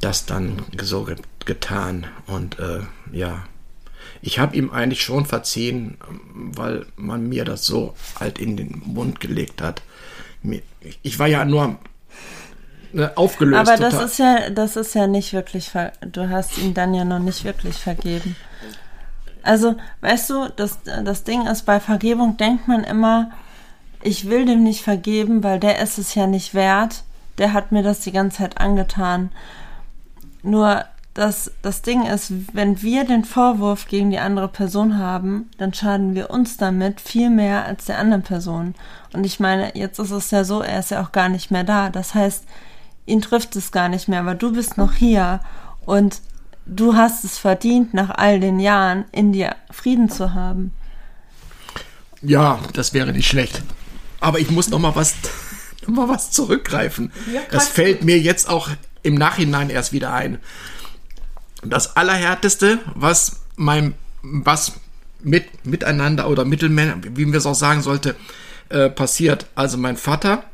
das 0.00 0.26
dann 0.26 0.62
so 0.80 1.08
getan. 1.44 2.06
Und 2.26 2.58
äh, 2.58 2.80
ja, 3.12 3.44
ich 4.20 4.38
habe 4.38 4.56
ihm 4.56 4.70
eigentlich 4.70 5.02
schon 5.02 5.26
verziehen, 5.26 5.96
weil 6.34 6.86
man 6.96 7.28
mir 7.28 7.44
das 7.44 7.66
so 7.66 7.94
halt 8.18 8.38
in 8.38 8.56
den 8.56 8.82
Mund 8.84 9.20
gelegt 9.20 9.60
hat. 9.60 9.82
Ich 11.02 11.18
war 11.18 11.26
ja 11.26 11.44
nur 11.44 11.78
ne, 12.92 13.16
aufgelöst. 13.16 13.68
Aber 13.68 13.76
das 13.76 13.94
total. 13.94 14.06
ist 14.06 14.18
ja, 14.18 14.50
das 14.50 14.76
ist 14.76 14.94
ja 14.94 15.06
nicht 15.06 15.32
wirklich, 15.32 15.70
du 16.00 16.28
hast 16.28 16.58
ihn 16.58 16.74
dann 16.74 16.94
ja 16.94 17.04
noch 17.04 17.18
nicht 17.18 17.44
wirklich 17.44 17.76
vergeben. 17.76 18.36
Also, 19.42 19.74
weißt 20.02 20.30
du, 20.30 20.48
das, 20.54 20.78
das 20.84 21.24
Ding 21.24 21.46
ist, 21.48 21.62
bei 21.62 21.80
Vergebung 21.80 22.36
denkt 22.36 22.68
man 22.68 22.84
immer, 22.84 23.32
ich 24.02 24.28
will 24.28 24.44
dem 24.46 24.62
nicht 24.62 24.82
vergeben, 24.82 25.42
weil 25.42 25.58
der 25.58 25.80
ist 25.80 25.98
es 25.98 26.14
ja 26.14 26.26
nicht 26.26 26.54
wert. 26.54 27.02
Der 27.38 27.52
hat 27.52 27.72
mir 27.72 27.82
das 27.82 28.00
die 28.00 28.12
ganze 28.12 28.38
Zeit 28.38 28.58
angetan. 28.58 29.30
Nur 30.42 30.84
das, 31.14 31.52
das 31.60 31.82
Ding 31.82 32.06
ist, 32.06 32.32
wenn 32.54 32.80
wir 32.80 33.04
den 33.04 33.24
Vorwurf 33.24 33.86
gegen 33.86 34.10
die 34.10 34.18
andere 34.18 34.48
Person 34.48 34.98
haben, 34.98 35.50
dann 35.58 35.74
schaden 35.74 36.14
wir 36.14 36.30
uns 36.30 36.56
damit 36.56 37.00
viel 37.00 37.28
mehr 37.28 37.66
als 37.66 37.84
der 37.84 37.98
anderen 37.98 38.22
Person. 38.22 38.74
Und 39.12 39.24
ich 39.24 39.38
meine, 39.38 39.76
jetzt 39.76 39.98
ist 39.98 40.10
es 40.10 40.30
ja 40.30 40.44
so, 40.44 40.62
er 40.62 40.78
ist 40.78 40.90
ja 40.90 41.02
auch 41.02 41.12
gar 41.12 41.28
nicht 41.28 41.50
mehr 41.50 41.64
da. 41.64 41.90
Das 41.90 42.14
heißt, 42.14 42.44
ihn 43.04 43.20
trifft 43.20 43.56
es 43.56 43.72
gar 43.72 43.88
nicht 43.88 44.08
mehr, 44.08 44.20
aber 44.20 44.34
du 44.34 44.52
bist 44.52 44.78
noch 44.78 44.94
hier 44.94 45.40
und 45.84 46.20
du 46.64 46.94
hast 46.94 47.24
es 47.24 47.38
verdient, 47.38 47.92
nach 47.92 48.10
all 48.10 48.40
den 48.40 48.58
Jahren 48.58 49.04
in 49.12 49.32
dir 49.32 49.56
Frieden 49.70 50.08
zu 50.08 50.32
haben. 50.32 50.72
Ja, 52.22 52.58
das 52.72 52.94
wäre 52.94 53.12
nicht 53.12 53.28
schlecht. 53.28 53.62
Aber 54.20 54.38
ich 54.38 54.50
muss 54.50 54.70
noch 54.70 54.78
mal 54.78 54.94
was, 54.94 55.14
mal 55.86 56.08
was 56.08 56.30
zurückgreifen. 56.30 57.12
Ja, 57.32 57.40
das 57.50 57.68
fällt 57.68 58.04
mir 58.04 58.18
jetzt 58.18 58.48
auch 58.48 58.70
im 59.02 59.14
Nachhinein 59.14 59.70
erst 59.70 59.92
wieder 59.92 60.12
ein. 60.12 60.38
Das 61.64 61.96
Allerhärteste, 61.96 62.78
was 62.94 63.42
mein, 63.56 63.94
was 64.22 64.72
mit, 65.22 65.64
miteinander 65.64 66.28
oder 66.28 66.44
Mittelmänner, 66.44 66.96
wie 67.02 67.26
wir 67.26 67.38
es 67.38 67.46
auch 67.46 67.54
sagen 67.54 67.82
sollte, 67.82 68.16
äh, 68.68 68.88
passiert. 68.88 69.46
Also 69.54 69.78
mein 69.78 69.96
Vater, 69.96 70.44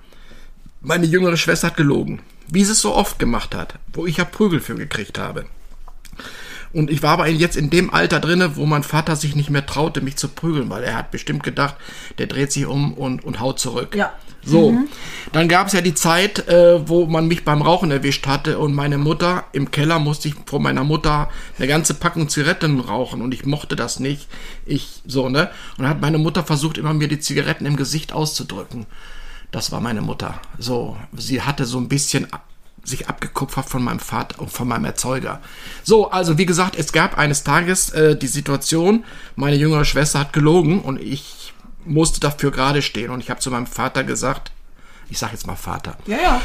meine 0.80 1.06
jüngere 1.06 1.36
Schwester 1.36 1.68
hat 1.68 1.76
gelogen. 1.76 2.20
Wie 2.48 2.64
sie 2.64 2.72
es 2.72 2.80
so 2.80 2.94
oft 2.94 3.18
gemacht 3.18 3.54
hat, 3.54 3.74
wo 3.92 4.06
ich 4.06 4.18
ja 4.18 4.24
Prügel 4.24 4.60
für 4.60 4.74
gekriegt 4.74 5.18
habe. 5.18 5.46
Und 6.72 6.90
ich 6.90 7.02
war 7.02 7.12
aber 7.12 7.28
jetzt 7.28 7.56
in 7.56 7.70
dem 7.70 7.92
Alter 7.92 8.20
drinne, 8.20 8.56
wo 8.56 8.66
mein 8.66 8.82
Vater 8.82 9.16
sich 9.16 9.34
nicht 9.34 9.50
mehr 9.50 9.64
traute, 9.64 10.00
mich 10.00 10.16
zu 10.16 10.28
prügeln, 10.28 10.68
weil 10.68 10.84
er 10.84 10.96
hat 10.96 11.10
bestimmt 11.10 11.42
gedacht, 11.42 11.76
der 12.18 12.26
dreht 12.26 12.52
sich 12.52 12.66
um 12.66 12.92
und, 12.94 13.24
und 13.24 13.40
haut 13.40 13.58
zurück. 13.58 13.94
Ja. 13.94 14.12
So, 14.44 14.72
mhm. 14.72 14.88
dann 15.32 15.48
gab 15.48 15.66
es 15.66 15.72
ja 15.72 15.80
die 15.80 15.94
Zeit, 15.94 16.48
äh, 16.48 16.88
wo 16.88 17.06
man 17.06 17.26
mich 17.28 17.44
beim 17.44 17.60
Rauchen 17.60 17.90
erwischt 17.90 18.26
hatte 18.26 18.58
und 18.58 18.74
meine 18.74 18.98
Mutter 18.98 19.44
im 19.52 19.70
Keller 19.70 19.98
musste 19.98 20.28
ich 20.28 20.34
vor 20.46 20.60
meiner 20.60 20.84
Mutter 20.84 21.28
eine 21.58 21.66
ganze 21.66 21.94
Packung 21.94 22.28
Zigaretten 22.28 22.80
rauchen 22.80 23.20
und 23.20 23.34
ich 23.34 23.44
mochte 23.44 23.76
das 23.76 24.00
nicht. 24.00 24.28
Ich 24.64 25.02
so 25.06 25.28
ne 25.28 25.50
und 25.76 25.82
dann 25.82 25.88
hat 25.88 26.00
meine 26.00 26.18
Mutter 26.18 26.44
versucht 26.44 26.78
immer 26.78 26.94
mir 26.94 27.08
die 27.08 27.18
Zigaretten 27.18 27.66
im 27.66 27.76
Gesicht 27.76 28.12
auszudrücken. 28.12 28.86
Das 29.50 29.72
war 29.72 29.80
meine 29.80 30.02
Mutter. 30.02 30.40
So, 30.58 30.96
sie 31.16 31.42
hatte 31.42 31.64
so 31.64 31.78
ein 31.78 31.88
bisschen 31.88 32.26
sich 32.84 33.08
abgekupfert 33.08 33.68
von 33.68 33.82
meinem 33.82 34.00
Vater 34.00 34.40
und 34.40 34.50
von 34.50 34.68
meinem 34.68 34.84
Erzeuger. 34.84 35.40
So, 35.82 36.10
also 36.10 36.38
wie 36.38 36.46
gesagt, 36.46 36.76
es 36.76 36.92
gab 36.92 37.18
eines 37.18 37.44
Tages 37.44 37.90
äh, 37.90 38.16
die 38.16 38.26
Situation, 38.26 39.04
meine 39.36 39.56
jüngere 39.56 39.84
Schwester 39.84 40.20
hat 40.20 40.32
gelogen 40.32 40.80
und 40.80 41.00
ich 41.00 41.47
musste 41.88 42.20
dafür 42.20 42.50
gerade 42.50 42.82
stehen 42.82 43.10
und 43.10 43.20
ich 43.20 43.30
habe 43.30 43.40
zu 43.40 43.50
meinem 43.50 43.66
Vater 43.66 44.04
gesagt, 44.04 44.52
ich 45.10 45.18
sage 45.18 45.32
jetzt 45.32 45.46
mal 45.46 45.56
Vater. 45.56 45.96
Ja, 46.06 46.18
ja. 46.18 46.42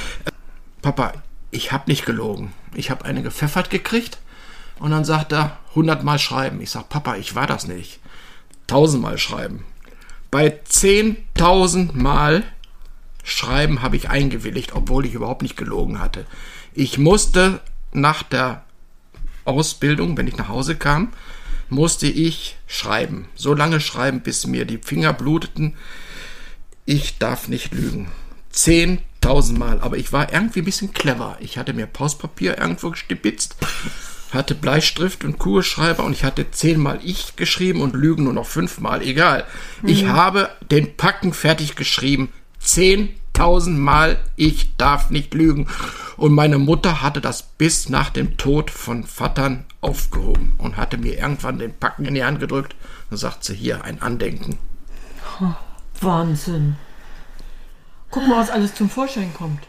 Papa, 0.81 1.13
ich 1.51 1.71
habe 1.71 1.89
nicht 1.89 2.05
gelogen. 2.05 2.53
Ich 2.73 2.89
habe 2.89 3.05
eine 3.05 3.21
gepfeffert 3.21 3.69
gekriegt 3.69 4.19
und 4.79 4.91
dann 4.91 5.05
sagt 5.05 5.31
er, 5.33 5.57
hundertmal 5.75 6.19
schreiben. 6.19 6.61
Ich 6.61 6.71
sage, 6.71 6.85
Papa, 6.89 7.15
ich 7.15 7.35
war 7.35 7.47
das 7.47 7.67
nicht. 7.67 7.99
Tausendmal 8.67 9.17
schreiben. 9.17 9.65
Bei 10.31 10.59
zehntausend 10.65 11.95
Mal 11.95 12.43
Schreiben 13.23 13.81
habe 13.81 13.95
ich 13.95 14.09
eingewilligt, 14.09 14.73
obwohl 14.73 15.05
ich 15.05 15.13
überhaupt 15.13 15.41
nicht 15.41 15.55
gelogen 15.55 15.99
hatte. 15.99 16.25
Ich 16.73 16.97
musste 16.97 17.61
nach 17.93 18.21
der 18.21 18.63
Ausbildung, 19.45 20.17
wenn 20.17 20.27
ich 20.27 20.37
nach 20.37 20.49
Hause 20.49 20.75
kam, 20.75 21.13
musste 21.73 22.07
ich 22.07 22.55
schreiben. 22.67 23.27
So 23.35 23.53
lange 23.53 23.81
schreiben, 23.81 24.21
bis 24.21 24.47
mir 24.47 24.65
die 24.65 24.77
Finger 24.77 25.13
bluteten. 25.13 25.75
Ich 26.85 27.17
darf 27.17 27.47
nicht 27.47 27.73
lügen. 27.73 28.11
Zehntausend 28.49 29.57
Mal. 29.57 29.79
Aber 29.81 29.97
ich 29.97 30.13
war 30.13 30.31
irgendwie 30.31 30.59
ein 30.59 30.65
bisschen 30.65 30.93
clever. 30.93 31.37
Ich 31.39 31.57
hatte 31.57 31.73
mir 31.73 31.87
Pauspapier 31.87 32.57
irgendwo 32.57 32.91
gestipitzt, 32.91 33.55
hatte 34.31 34.55
Bleistift 34.55 35.23
und 35.23 35.39
Kugelschreiber 35.39 36.03
und 36.03 36.13
ich 36.13 36.23
hatte 36.23 36.51
zehnmal 36.51 36.99
ich 37.03 37.35
geschrieben 37.35 37.81
und 37.81 37.95
Lügen 37.95 38.25
nur 38.25 38.33
noch 38.33 38.47
fünfmal. 38.47 39.01
Egal. 39.01 39.45
Mhm. 39.81 39.89
Ich 39.89 40.05
habe 40.05 40.49
den 40.71 40.95
Packen 40.95 41.33
fertig 41.33 41.75
geschrieben. 41.75 42.29
10.000 42.63 43.71
Mal, 43.71 44.19
ich 44.35 44.75
darf 44.77 45.09
nicht 45.09 45.33
lügen. 45.33 45.67
Und 46.17 46.33
meine 46.33 46.59
Mutter 46.59 47.01
hatte 47.01 47.21
das 47.21 47.43
bis 47.43 47.89
nach 47.89 48.09
dem 48.09 48.37
Tod 48.37 48.69
von 48.69 49.03
Vatern 49.03 49.65
aufgehoben 49.83 50.53
und 50.57 50.77
hatte 50.77 50.97
mir 50.97 51.17
irgendwann 51.17 51.59
den 51.59 51.73
Packen 51.73 52.05
in 52.05 52.15
die 52.15 52.23
Hand 52.23 52.39
gedrückt 52.39 52.75
und 53.09 53.17
sagte 53.17 53.47
sie, 53.47 53.55
hier, 53.55 53.83
ein 53.83 54.01
Andenken. 54.01 54.57
Wahnsinn. 55.99 56.75
Guck 58.09 58.27
mal, 58.27 58.39
was 58.39 58.49
alles 58.49 58.75
zum 58.75 58.89
Vorschein 58.89 59.33
kommt. 59.33 59.59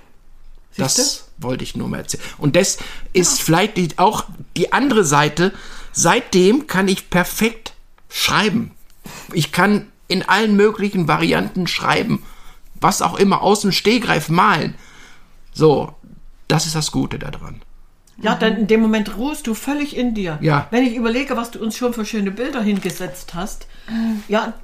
Siehst 0.73 0.99
das 0.99 1.29
wollte 1.39 1.65
ich 1.65 1.77
nur 1.77 1.89
mal 1.89 1.99
erzählen. 1.99 2.23
Und 2.39 2.57
das 2.57 2.79
ist 3.13 3.39
ja. 3.39 3.45
vielleicht 3.45 3.77
die, 3.77 3.89
auch 3.97 4.25
die 4.57 4.73
andere 4.73 5.05
Seite. 5.05 5.53
Seitdem 5.93 6.67
kann 6.67 6.89
ich 6.89 7.11
perfekt 7.11 7.75
schreiben. 8.09 8.73
Ich 9.33 9.53
kann 9.53 9.91
in 10.09 10.23
allen 10.23 10.57
möglichen 10.57 11.09
Varianten 11.09 11.67
schreiben 11.67 12.23
was 12.85 13.01
auch 13.01 13.15
immer 13.19 13.41
aus 13.41 13.61
dem 13.61 13.73
Stehgreif 13.73 14.29
malen. 14.29 14.75
So, 15.55 15.95
das 16.49 16.67
ist 16.67 16.75
das 16.75 16.93
Gute 16.93 17.19
daran. 17.19 17.63
Ja, 18.19 18.35
dann 18.37 18.57
in 18.57 18.67
dem 18.67 18.81
Moment 18.81 19.17
ruhst 19.17 19.47
du 19.47 19.55
völlig 19.55 19.97
in 19.97 20.15
dir. 20.15 20.39
Ja. 20.41 20.69
Wenn 20.71 20.85
ich 20.87 20.95
überlege, 20.95 21.37
was 21.37 21.51
du 21.51 21.61
uns 21.61 21.77
schon 21.77 21.93
für 21.93 22.05
schöne 22.05 22.31
Bilder 22.31 22.63
hingesetzt 22.63 23.35
hast. 23.35 23.67
Ja, 24.29 24.55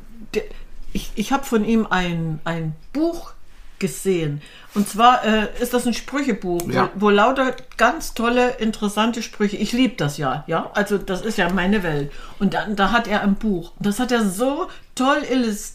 ich, 0.93 1.11
ich 1.15 1.33
habe 1.33 1.45
von 1.45 1.65
ihm 1.65 1.87
ein, 1.91 2.41
ein 2.45 2.75
Buch 2.93 3.33
gesehen. 3.81 4.41
Und 4.75 4.89
zwar 4.89 5.25
äh, 5.25 5.49
ist 5.61 5.75
das 5.75 5.87
ein 5.87 5.95
Sprüchebuch, 5.95 6.69
ja. 6.69 6.91
wo, 6.95 7.07
wo, 7.07 7.11
lauter 7.11 7.57
ganz 7.77 8.15
tolle, 8.15 8.51
interessante 8.59 9.23
Sprüche. 9.23 9.57
Ich 9.57 9.73
liebe 9.73 9.97
das 9.97 10.19
ja, 10.19 10.45
ja. 10.47 10.71
Also 10.75 10.99
das 10.99 11.23
ist 11.23 11.39
ja 11.39 11.49
meine 11.51 11.83
Welt. 11.83 12.13
Und 12.39 12.55
dann, 12.55 12.77
da 12.77 12.93
hat 12.93 13.09
er 13.09 13.23
ein 13.23 13.35
Buch. 13.35 13.73
Das 13.81 13.99
hat 13.99 14.13
er 14.13 14.29
so 14.29 14.69
toll 14.95 15.23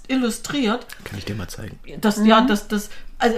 illustriert. 0.07 0.85
Kann 1.03 1.17
ich 1.17 1.25
dir 1.25 1.35
mal 1.35 1.49
zeigen? 1.49 1.77
Das, 1.99 2.17
mhm. 2.17 2.25
Ja, 2.27 2.41
das, 2.41 2.69
das, 2.69 2.89
also 3.17 3.38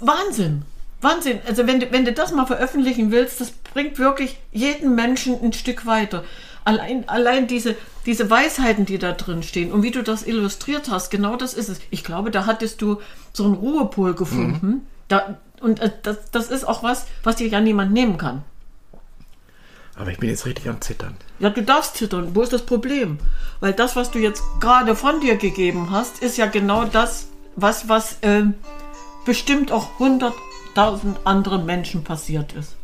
Wahnsinn. 0.00 0.64
Wahnsinn. 1.00 1.40
Also 1.46 1.66
wenn 1.66 1.80
du, 1.80 1.92
wenn 1.92 2.04
du 2.04 2.12
das 2.12 2.32
mal 2.32 2.46
veröffentlichen 2.46 3.10
willst, 3.10 3.40
das 3.40 3.50
bringt 3.50 3.98
wirklich 3.98 4.38
jeden 4.52 4.94
Menschen 4.94 5.40
ein 5.42 5.52
Stück 5.52 5.86
weiter. 5.86 6.24
Allein, 6.64 7.08
allein 7.08 7.46
diese, 7.46 7.76
diese 8.04 8.28
Weisheiten, 8.28 8.84
die 8.84 8.98
da 8.98 9.12
drin 9.12 9.42
stehen 9.42 9.72
und 9.72 9.82
wie 9.82 9.90
du 9.90 10.02
das 10.02 10.26
illustriert 10.26 10.90
hast, 10.90 11.10
genau 11.10 11.36
das 11.36 11.54
ist 11.54 11.68
es. 11.68 11.80
Ich 11.90 12.04
glaube, 12.04 12.30
da 12.30 12.46
hattest 12.46 12.82
du 12.82 13.00
so 13.32 13.44
einen 13.44 13.54
Ruhepol 13.54 14.14
gefunden. 14.14 14.86
Da, 15.08 15.38
und 15.60 15.80
äh, 15.80 15.90
das, 16.02 16.30
das 16.30 16.48
ist 16.48 16.64
auch 16.64 16.82
was, 16.82 17.06
was 17.22 17.36
dir 17.36 17.48
ja 17.48 17.60
niemand 17.60 17.92
nehmen 17.92 18.18
kann. 18.18 18.42
Aber 19.96 20.10
ich 20.10 20.18
bin 20.18 20.28
jetzt 20.28 20.46
richtig 20.46 20.68
am 20.68 20.80
Zittern. 20.80 21.16
Ja, 21.40 21.50
du 21.50 21.62
darfst 21.62 21.96
zittern. 21.96 22.34
Wo 22.34 22.42
ist 22.42 22.52
das 22.52 22.62
Problem? 22.62 23.18
Weil 23.60 23.72
das, 23.72 23.96
was 23.96 24.10
du 24.10 24.18
jetzt 24.18 24.42
gerade 24.60 24.94
von 24.94 25.20
dir 25.20 25.36
gegeben 25.36 25.90
hast, 25.90 26.22
ist 26.22 26.36
ja 26.36 26.46
genau 26.46 26.84
das, 26.84 27.28
was, 27.56 27.88
was 27.88 28.18
ähm, 28.22 28.54
bestimmt 29.24 29.72
auch 29.72 29.98
hunderttausend 30.78 31.18
anderen 31.24 31.66
Menschen 31.66 32.04
passiert 32.04 32.52
ist. 32.52 32.76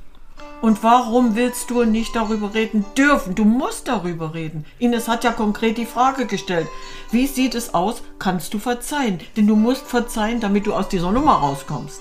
Und 0.61 0.83
warum 0.83 1.35
willst 1.37 1.71
du 1.71 1.85
nicht 1.85 2.17
darüber 2.17 2.55
reden 2.55 2.85
dürfen? 2.97 3.35
Du 3.35 3.45
musst 3.45 3.87
darüber 3.87 4.35
reden. 4.35 4.65
Ines 4.79 5.09
hat 5.09 5.23
ja 5.23 5.31
konkret 5.31 5.77
die 5.77 5.87
Frage 5.87 6.27
gestellt. 6.27 6.67
Wie 7.11 7.27
sieht 7.27 7.55
es 7.55 7.75
aus? 7.75 8.03
Kannst 8.19 8.55
du 8.55 8.59
verzeihen? 8.59 9.21
Denn 9.37 9.47
du 9.47 9.57
musst 9.57 9.87
verzeihen, 9.87 10.41
damit 10.41 10.67
du 10.67 10.73
aus 10.73 10.89
dieser 10.89 11.13
Nummer 11.13 11.35
rauskommst. 11.35 12.01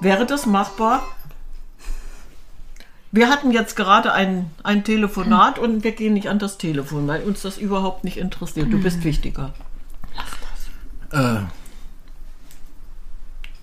Wäre 0.00 0.24
das 0.24 0.46
machbar? 0.46 1.02
Wir 3.10 3.28
hatten 3.28 3.50
jetzt 3.50 3.76
gerade 3.76 4.12
ein, 4.12 4.50
ein 4.62 4.84
Telefonat 4.84 5.58
und 5.58 5.84
wir 5.84 5.92
gehen 5.92 6.14
nicht 6.14 6.28
an 6.28 6.38
das 6.38 6.58
Telefon, 6.58 7.06
weil 7.08 7.24
uns 7.24 7.42
das 7.42 7.58
überhaupt 7.58 8.04
nicht 8.04 8.16
interessiert. 8.16 8.72
Du 8.72 8.80
bist 8.80 9.04
wichtiger. 9.04 9.52
Äh, 11.10 11.40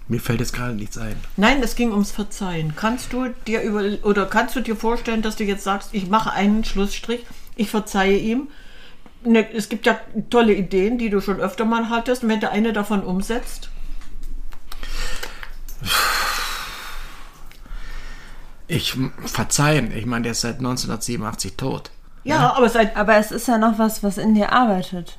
mir 0.10 0.20
fällt 0.20 0.40
jetzt 0.42 0.54
gerade 0.54 0.74
nichts 0.74 0.98
ein. 0.98 1.16
Nein, 1.38 1.62
es 1.64 1.76
ging 1.76 1.92
ums 1.92 2.12
Verzeihen. 2.12 2.76
Kannst 2.76 3.14
du 3.14 3.30
dir 3.48 3.62
über 3.62 3.84
oder 4.04 4.26
kannst 4.26 4.56
du 4.56 4.60
dir 4.60 4.76
vorstellen, 4.76 5.22
dass 5.22 5.38
du 5.38 5.44
jetzt 5.46 5.64
sagst, 5.64 5.90
ich 5.94 6.08
mache 6.08 6.34
einen 6.34 6.66
Schlussstrich, 6.66 7.26
ich 7.56 7.70
verzeihe 7.70 8.18
ihm? 8.18 8.50
Ne, 9.24 9.48
es 9.54 9.70
gibt 9.70 9.86
ja 9.86 10.00
tolle 10.30 10.54
Ideen, 10.54 10.98
die 10.98 11.10
du 11.10 11.22
schon 11.22 11.40
öfter 11.40 11.64
mal 11.66 11.90
hattest. 11.90 12.24
Und 12.24 12.30
wenn 12.30 12.40
du 12.40 12.50
eine 12.50 12.74
davon 12.74 13.04
umsetzt, 13.04 13.70
Ich 18.68 18.96
verzeihen. 19.26 19.92
Ich 19.96 20.06
meine, 20.06 20.24
der 20.24 20.34
ist 20.34 20.42
seit 20.42 20.58
1987 20.58 21.56
tot. 21.58 21.90
ja, 22.24 22.54
aber 22.54 22.70
seit 22.70 22.96
Aber 22.96 23.16
es 23.16 23.32
ist 23.32 23.48
ja 23.48 23.58
noch 23.58 23.80
was, 23.80 24.04
was 24.04 24.18
in 24.20 24.36
dir 24.36 24.52
arbeitet. 24.54 25.18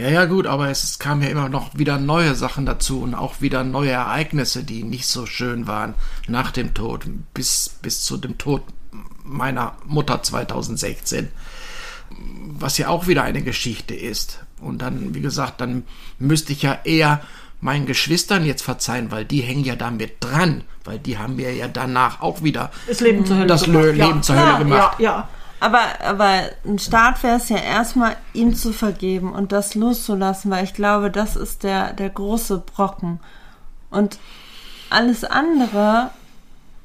Ja, 0.00 0.08
ja, 0.08 0.24
gut, 0.24 0.46
aber 0.46 0.70
es 0.70 0.98
kamen 0.98 1.20
ja 1.20 1.28
immer 1.28 1.50
noch 1.50 1.76
wieder 1.76 1.98
neue 1.98 2.34
Sachen 2.34 2.64
dazu 2.64 3.02
und 3.02 3.14
auch 3.14 3.42
wieder 3.42 3.64
neue 3.64 3.90
Ereignisse, 3.90 4.64
die 4.64 4.82
nicht 4.82 5.06
so 5.06 5.26
schön 5.26 5.66
waren 5.66 5.92
nach 6.26 6.52
dem 6.52 6.72
Tod, 6.72 7.04
bis, 7.34 7.76
bis 7.82 8.02
zu 8.02 8.16
dem 8.16 8.38
Tod 8.38 8.62
meiner 9.24 9.74
Mutter 9.84 10.22
2016. 10.22 11.28
Was 12.58 12.78
ja 12.78 12.88
auch 12.88 13.08
wieder 13.08 13.24
eine 13.24 13.42
Geschichte 13.42 13.94
ist. 13.94 14.42
Und 14.58 14.80
dann, 14.80 15.14
wie 15.14 15.20
gesagt, 15.20 15.60
dann 15.60 15.84
müsste 16.18 16.54
ich 16.54 16.62
ja 16.62 16.78
eher 16.84 17.20
meinen 17.60 17.84
Geschwistern 17.84 18.46
jetzt 18.46 18.62
verzeihen, 18.62 19.10
weil 19.10 19.26
die 19.26 19.42
hängen 19.42 19.64
ja 19.64 19.76
damit 19.76 20.12
dran, 20.20 20.64
weil 20.82 20.98
die 20.98 21.18
haben 21.18 21.36
mir 21.36 21.52
ja 21.54 21.68
danach 21.68 22.22
auch 22.22 22.42
wieder 22.42 22.70
das 22.88 23.00
Leben 23.00 23.26
zur 23.26 23.36
Hölle 23.36 23.46
das 23.46 23.64
gemacht. 23.64 23.84
Leben 23.92 24.22
zur 24.22 24.34
ja, 24.34 24.46
Hölle 24.46 24.64
gemacht. 24.64 24.98
Ja, 24.98 25.04
ja. 25.04 25.28
Aber, 25.60 25.82
aber 26.02 26.48
ein 26.64 26.78
Start 26.78 27.22
wäre 27.22 27.36
es 27.36 27.50
ja 27.50 27.58
erstmal, 27.58 28.16
ihm 28.32 28.54
zu 28.54 28.72
vergeben 28.72 29.32
und 29.32 29.52
das 29.52 29.74
loszulassen, 29.74 30.50
weil 30.50 30.64
ich 30.64 30.72
glaube, 30.72 31.10
das 31.10 31.36
ist 31.36 31.62
der, 31.62 31.92
der 31.92 32.08
große 32.08 32.58
Brocken. 32.58 33.20
Und 33.90 34.18
alles 34.88 35.24
andere 35.24 36.10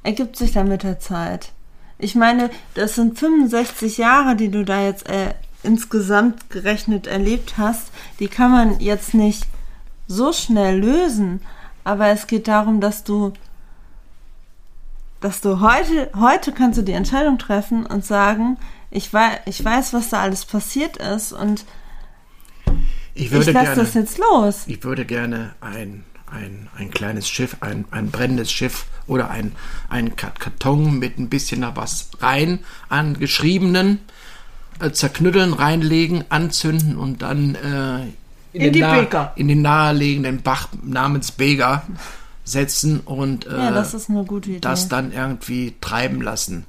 ergibt 0.04 0.36
sich 0.36 0.52
dann 0.52 0.68
mit 0.68 0.84
der 0.84 1.00
Zeit. 1.00 1.54
Ich 1.98 2.16
meine, 2.16 2.50
das 2.74 2.96
sind 2.96 3.18
65 3.18 3.98
Jahre, 3.98 4.36
die 4.36 4.52
du 4.52 4.66
da 4.66 4.82
jetzt 4.82 5.10
äh, 5.10 5.34
insgesamt 5.64 6.50
gerechnet 6.50 7.08
erlebt 7.08 7.58
hast. 7.58 7.92
Die 8.20 8.28
kann 8.28 8.52
man 8.52 8.80
jetzt 8.82 9.14
nicht 9.14 9.48
so 10.08 10.34
schnell 10.34 10.80
lösen. 10.80 11.42
Aber 11.86 12.08
es 12.08 12.28
geht 12.28 12.48
darum, 12.48 12.82
dass 12.82 13.04
du 13.06 13.32
dass 15.26 15.42
du 15.42 15.60
heute, 15.60 16.12
heute 16.16 16.52
kannst 16.52 16.78
du 16.78 16.84
die 16.84 16.92
Entscheidung 16.92 17.40
treffen 17.40 17.84
und 17.88 18.06
sagen, 18.06 18.58
ich 18.92 19.12
weiß, 19.12 19.40
ich 19.48 19.66
weiß, 19.66 19.92
was 19.94 20.10
da 20.10 20.22
alles 20.22 20.46
passiert 20.46 20.98
ist 20.98 21.34
und 21.34 21.66
Ich 23.16 23.26
ich 23.26 23.32
würde 23.32 23.52
lasse 23.52 23.66
gerne, 23.66 23.82
das 23.82 23.94
jetzt 23.96 24.20
los. 24.20 24.64
ich 24.68 24.84
würde 24.84 25.04
gerne 25.04 25.56
ein, 25.62 26.04
ein, 26.32 26.68
ein 26.78 26.92
kleines 26.92 27.28
Schiff, 27.28 27.58
ein, 27.62 27.86
ein 27.90 28.12
brennendes 28.12 28.52
Schiff 28.52 28.86
oder 29.08 29.32
ein, 29.32 29.54
ein 29.90 30.16
Ka- 30.16 30.30
Karton 30.38 31.00
mit 31.00 31.18
ein 31.18 31.28
bisschen 31.30 31.62
da 31.62 31.76
was 31.76 32.10
rein 32.20 32.60
an 32.90 33.18
geschriebenen, 33.18 34.02
äh, 34.80 34.92
zerknütteln, 34.92 35.54
reinlegen, 35.54 36.24
anzünden 36.30 36.98
und 36.98 37.24
dann 37.24 37.56
äh, 37.56 38.02
In 38.54 38.62
den 38.62 38.74
die 38.74 38.82
nah- 38.82 39.00
Beker. 39.00 39.34
in 39.38 39.48
den 39.48 39.64
nahelegenden 39.64 40.44
Bach 40.44 40.68
namens 40.84 41.32
Beger 41.32 41.82
setzen 42.46 43.02
und 43.02 43.46
äh, 43.48 43.58
Ja, 43.58 43.72
das 43.72 43.94
ist 43.94 44.10
eine 44.10 44.24
gute 44.24 44.50
Idee. 44.52 44.60
das 44.62 44.88
dann 44.88 45.12
irgendwie 45.12 45.76
treiben 45.82 46.22
lassen. 46.22 46.66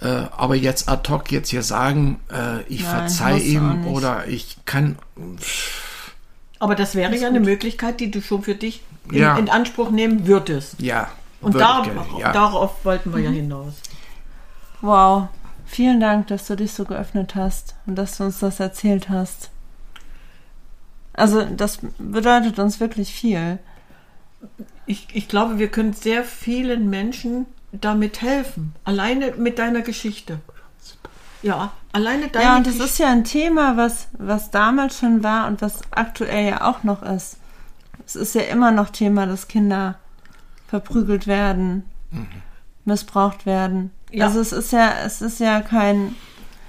Äh, 0.00 0.24
aber 0.36 0.54
jetzt 0.54 0.88
ad 0.88 1.10
hoc 1.10 1.32
jetzt 1.32 1.48
hier 1.48 1.62
sagen, 1.62 2.20
äh, 2.30 2.62
ich 2.68 2.82
Nein, 2.82 2.90
verzeih 3.08 3.32
musst 3.32 3.46
du 3.46 3.58
auch 3.58 3.62
ihm 3.62 3.86
oder 3.88 4.26
ich 4.28 4.58
kann 4.66 4.98
Aber 6.58 6.74
das 6.74 6.94
wäre 6.94 7.16
ja 7.16 7.28
eine 7.28 7.40
Möglichkeit, 7.40 7.98
die 8.00 8.10
du 8.10 8.20
schon 8.20 8.42
für 8.42 8.54
dich 8.54 8.82
in, 9.10 9.18
Ja. 9.18 9.36
in 9.38 9.48
Anspruch 9.48 9.90
nehmen 9.90 10.26
würdest. 10.26 10.80
Ja. 10.80 11.10
Und 11.40 11.54
da, 11.54 11.82
gerne, 11.82 12.00
ja. 12.18 12.32
darauf 12.32 12.84
wollten 12.84 13.12
wir 13.14 13.20
ja 13.22 13.30
hinaus. 13.30 13.74
Wow. 14.82 15.28
Vielen 15.64 15.98
Dank, 16.00 16.28
dass 16.28 16.46
du 16.46 16.56
dich 16.56 16.72
so 16.72 16.84
geöffnet 16.84 17.34
hast 17.34 17.74
und 17.86 17.96
dass 17.96 18.16
du 18.18 18.24
uns 18.24 18.38
das 18.38 18.60
erzählt 18.60 19.08
hast. 19.08 19.50
Also, 21.12 21.44
das 21.44 21.78
bedeutet 21.98 22.58
uns 22.58 22.78
wirklich 22.80 23.12
viel. 23.12 23.58
Ich, 24.86 25.08
ich 25.12 25.28
glaube, 25.28 25.58
wir 25.58 25.68
können 25.68 25.92
sehr 25.92 26.24
vielen 26.24 26.88
Menschen 26.90 27.46
damit 27.72 28.22
helfen. 28.22 28.74
Alleine 28.84 29.32
mit 29.36 29.58
deiner 29.58 29.82
Geschichte. 29.82 30.40
Ja, 31.42 31.72
alleine 31.92 32.28
deine 32.28 32.44
Ja, 32.44 32.56
und 32.56 32.66
das 32.66 32.74
Geschichte. 32.74 32.92
ist 32.92 32.98
ja 32.98 33.10
ein 33.10 33.24
Thema, 33.24 33.76
was, 33.76 34.08
was 34.12 34.50
damals 34.50 34.98
schon 34.98 35.22
war 35.22 35.46
und 35.48 35.60
was 35.62 35.80
aktuell 35.90 36.48
ja 36.48 36.68
auch 36.68 36.82
noch 36.82 37.02
ist. 37.02 37.36
Es 38.06 38.16
ist 38.16 38.34
ja 38.34 38.42
immer 38.42 38.70
noch 38.70 38.90
Thema, 38.90 39.26
dass 39.26 39.48
Kinder 39.48 39.96
verprügelt 40.68 41.26
werden, 41.26 41.84
missbraucht 42.84 43.46
werden. 43.46 43.90
Ja. 44.10 44.26
Also 44.26 44.40
es 44.40 44.52
ist 44.52 44.72
ja, 44.72 44.92
es 45.04 45.20
ist 45.20 45.40
ja 45.40 45.60
kein, 45.60 46.14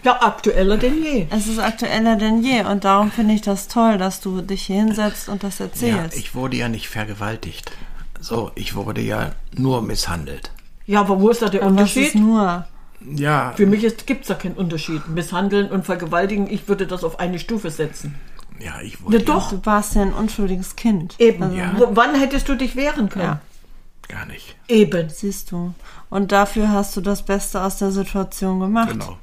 ja 0.03 0.21
aktueller 0.21 0.77
denn 0.77 1.03
je. 1.03 1.27
es 1.29 1.47
ist 1.47 1.59
aktueller 1.59 2.15
denn 2.15 2.43
je 2.43 2.63
und 2.63 2.83
darum 2.83 3.11
finde 3.11 3.33
ich 3.33 3.41
das 3.41 3.67
toll, 3.67 3.97
dass 3.97 4.21
du 4.21 4.41
dich 4.41 4.63
hier 4.67 4.77
hinsetzt 4.77 5.27
und 5.29 5.43
das 5.43 5.59
ja, 5.59 5.65
erzählst. 5.65 6.17
ich 6.17 6.35
wurde 6.35 6.57
ja 6.57 6.69
nicht 6.69 6.87
vergewaltigt. 6.89 7.71
So, 8.19 8.51
ich 8.55 8.75
wurde 8.75 9.01
ja 9.01 9.31
nur 9.55 9.81
misshandelt. 9.81 10.51
Ja, 10.85 11.01
aber 11.01 11.19
wo 11.21 11.29
ist 11.29 11.41
da 11.41 11.49
der 11.49 11.61
Aber 11.63 11.75
was 11.75 11.95
ist 11.95 12.15
Unterschied? 12.15 12.15
nur? 12.21 12.67
Ja, 13.15 13.53
Für 13.55 13.65
mich 13.67 13.81
gibt 14.05 14.21
es 14.21 14.27
da 14.27 14.33
keinen 14.33 14.55
Unterschied. 14.55 15.07
Misshandeln 15.07 15.69
und 15.69 15.85
vergewaltigen, 15.85 16.49
ich 16.49 16.67
würde 16.67 16.87
das 16.87 17.03
auf 17.03 17.19
eine 17.19 17.37
Stufe 17.37 17.69
setzen. 17.69 18.15
ja, 18.59 18.81
ich 18.81 19.03
wurde 19.03 19.19
Ja, 19.19 19.23
doch. 19.23 19.51
Du 19.51 19.59
warst 19.65 19.93
ja 19.95 20.01
ein 20.01 20.13
unschuldiges 20.13 20.75
Kind. 20.75 21.15
Eben. 21.19 21.43
Also, 21.43 21.55
Ja. 21.55 21.73
Wo, 21.77 21.89
wann 21.91 22.15
hättest 22.15 22.49
du 22.49 22.55
dich 22.55 22.75
wehren 22.75 23.09
können? 23.09 23.25
Ja. 23.25 23.41
ja 24.09 24.15
gar 24.15 24.25
nicht. 24.25 24.55
Eben. 24.67 25.09
Siehst 25.09 25.51
du. 25.51 25.73
Und 26.09 26.31
dafür 26.31 26.69
hast 26.71 26.95
du 26.97 27.01
das 27.01 27.23
Beste 27.23 27.61
aus 27.61 27.77
der 27.77 27.91
Situation 27.91 28.59
gemacht. 28.59 28.89
Genau. 28.89 29.17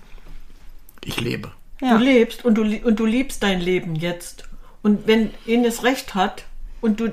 Ich 1.04 1.20
lebe. 1.20 1.52
Ja. 1.80 1.96
Du 1.96 2.04
lebst 2.04 2.44
und 2.44 2.54
du, 2.54 2.62
und 2.62 2.98
du 2.98 3.06
liebst 3.06 3.42
dein 3.42 3.60
Leben 3.60 3.94
jetzt. 3.94 4.44
Und 4.82 5.06
wenn 5.06 5.30
Ines 5.46 5.82
recht 5.82 6.14
hat 6.14 6.44
und 6.80 7.00
du, 7.00 7.12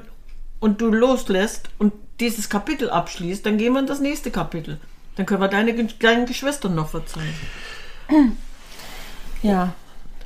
und 0.59 0.81
du 0.81 0.87
loslässt 0.87 1.69
und 1.79 1.93
dieses 2.19 2.49
Kapitel 2.49 2.89
abschließt, 2.89 3.45
dann 3.45 3.57
gehen 3.57 3.73
wir 3.73 3.79
in 3.79 3.87
das 3.87 3.99
nächste 3.99 4.31
Kapitel. 4.31 4.79
Dann 5.15 5.25
können 5.25 5.41
wir 5.41 5.47
deine 5.47 5.73
kleinen 5.73 6.25
Geschwistern 6.25 6.75
noch 6.75 6.89
verzeihen. 6.89 7.33
ja. 9.41 9.73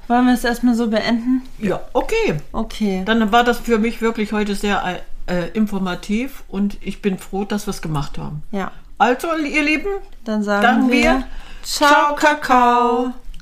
Wollen 0.08 0.26
wir 0.28 0.34
es 0.34 0.44
erstmal 0.44 0.76
so 0.76 0.90
beenden? 0.90 1.42
Ja, 1.58 1.82
okay. 1.94 2.40
Okay. 2.52 3.02
Dann 3.06 3.32
war 3.32 3.44
das 3.44 3.60
für 3.60 3.80
mich 3.80 4.02
wirklich 4.02 4.34
heute 4.34 4.54
sehr 4.54 5.02
äh, 5.26 5.50
informativ 5.54 6.44
und 6.48 6.78
ich 6.82 7.02
bin 7.02 7.18
froh, 7.18 7.46
dass 7.46 7.66
wir 7.66 7.72
es 7.72 7.82
gemacht 7.82 8.20
haben. 8.20 8.44
Ja. 8.52 8.72
Also, 8.98 9.36
ihr 9.36 9.64
Lieben, 9.64 9.90
Dann 10.24 10.44
sagen 10.44 10.62
Dann 10.62 10.92
wir, 10.92 11.04
wir 11.04 11.28
Ciao, 11.64 12.16
Kakao. 12.16 13.14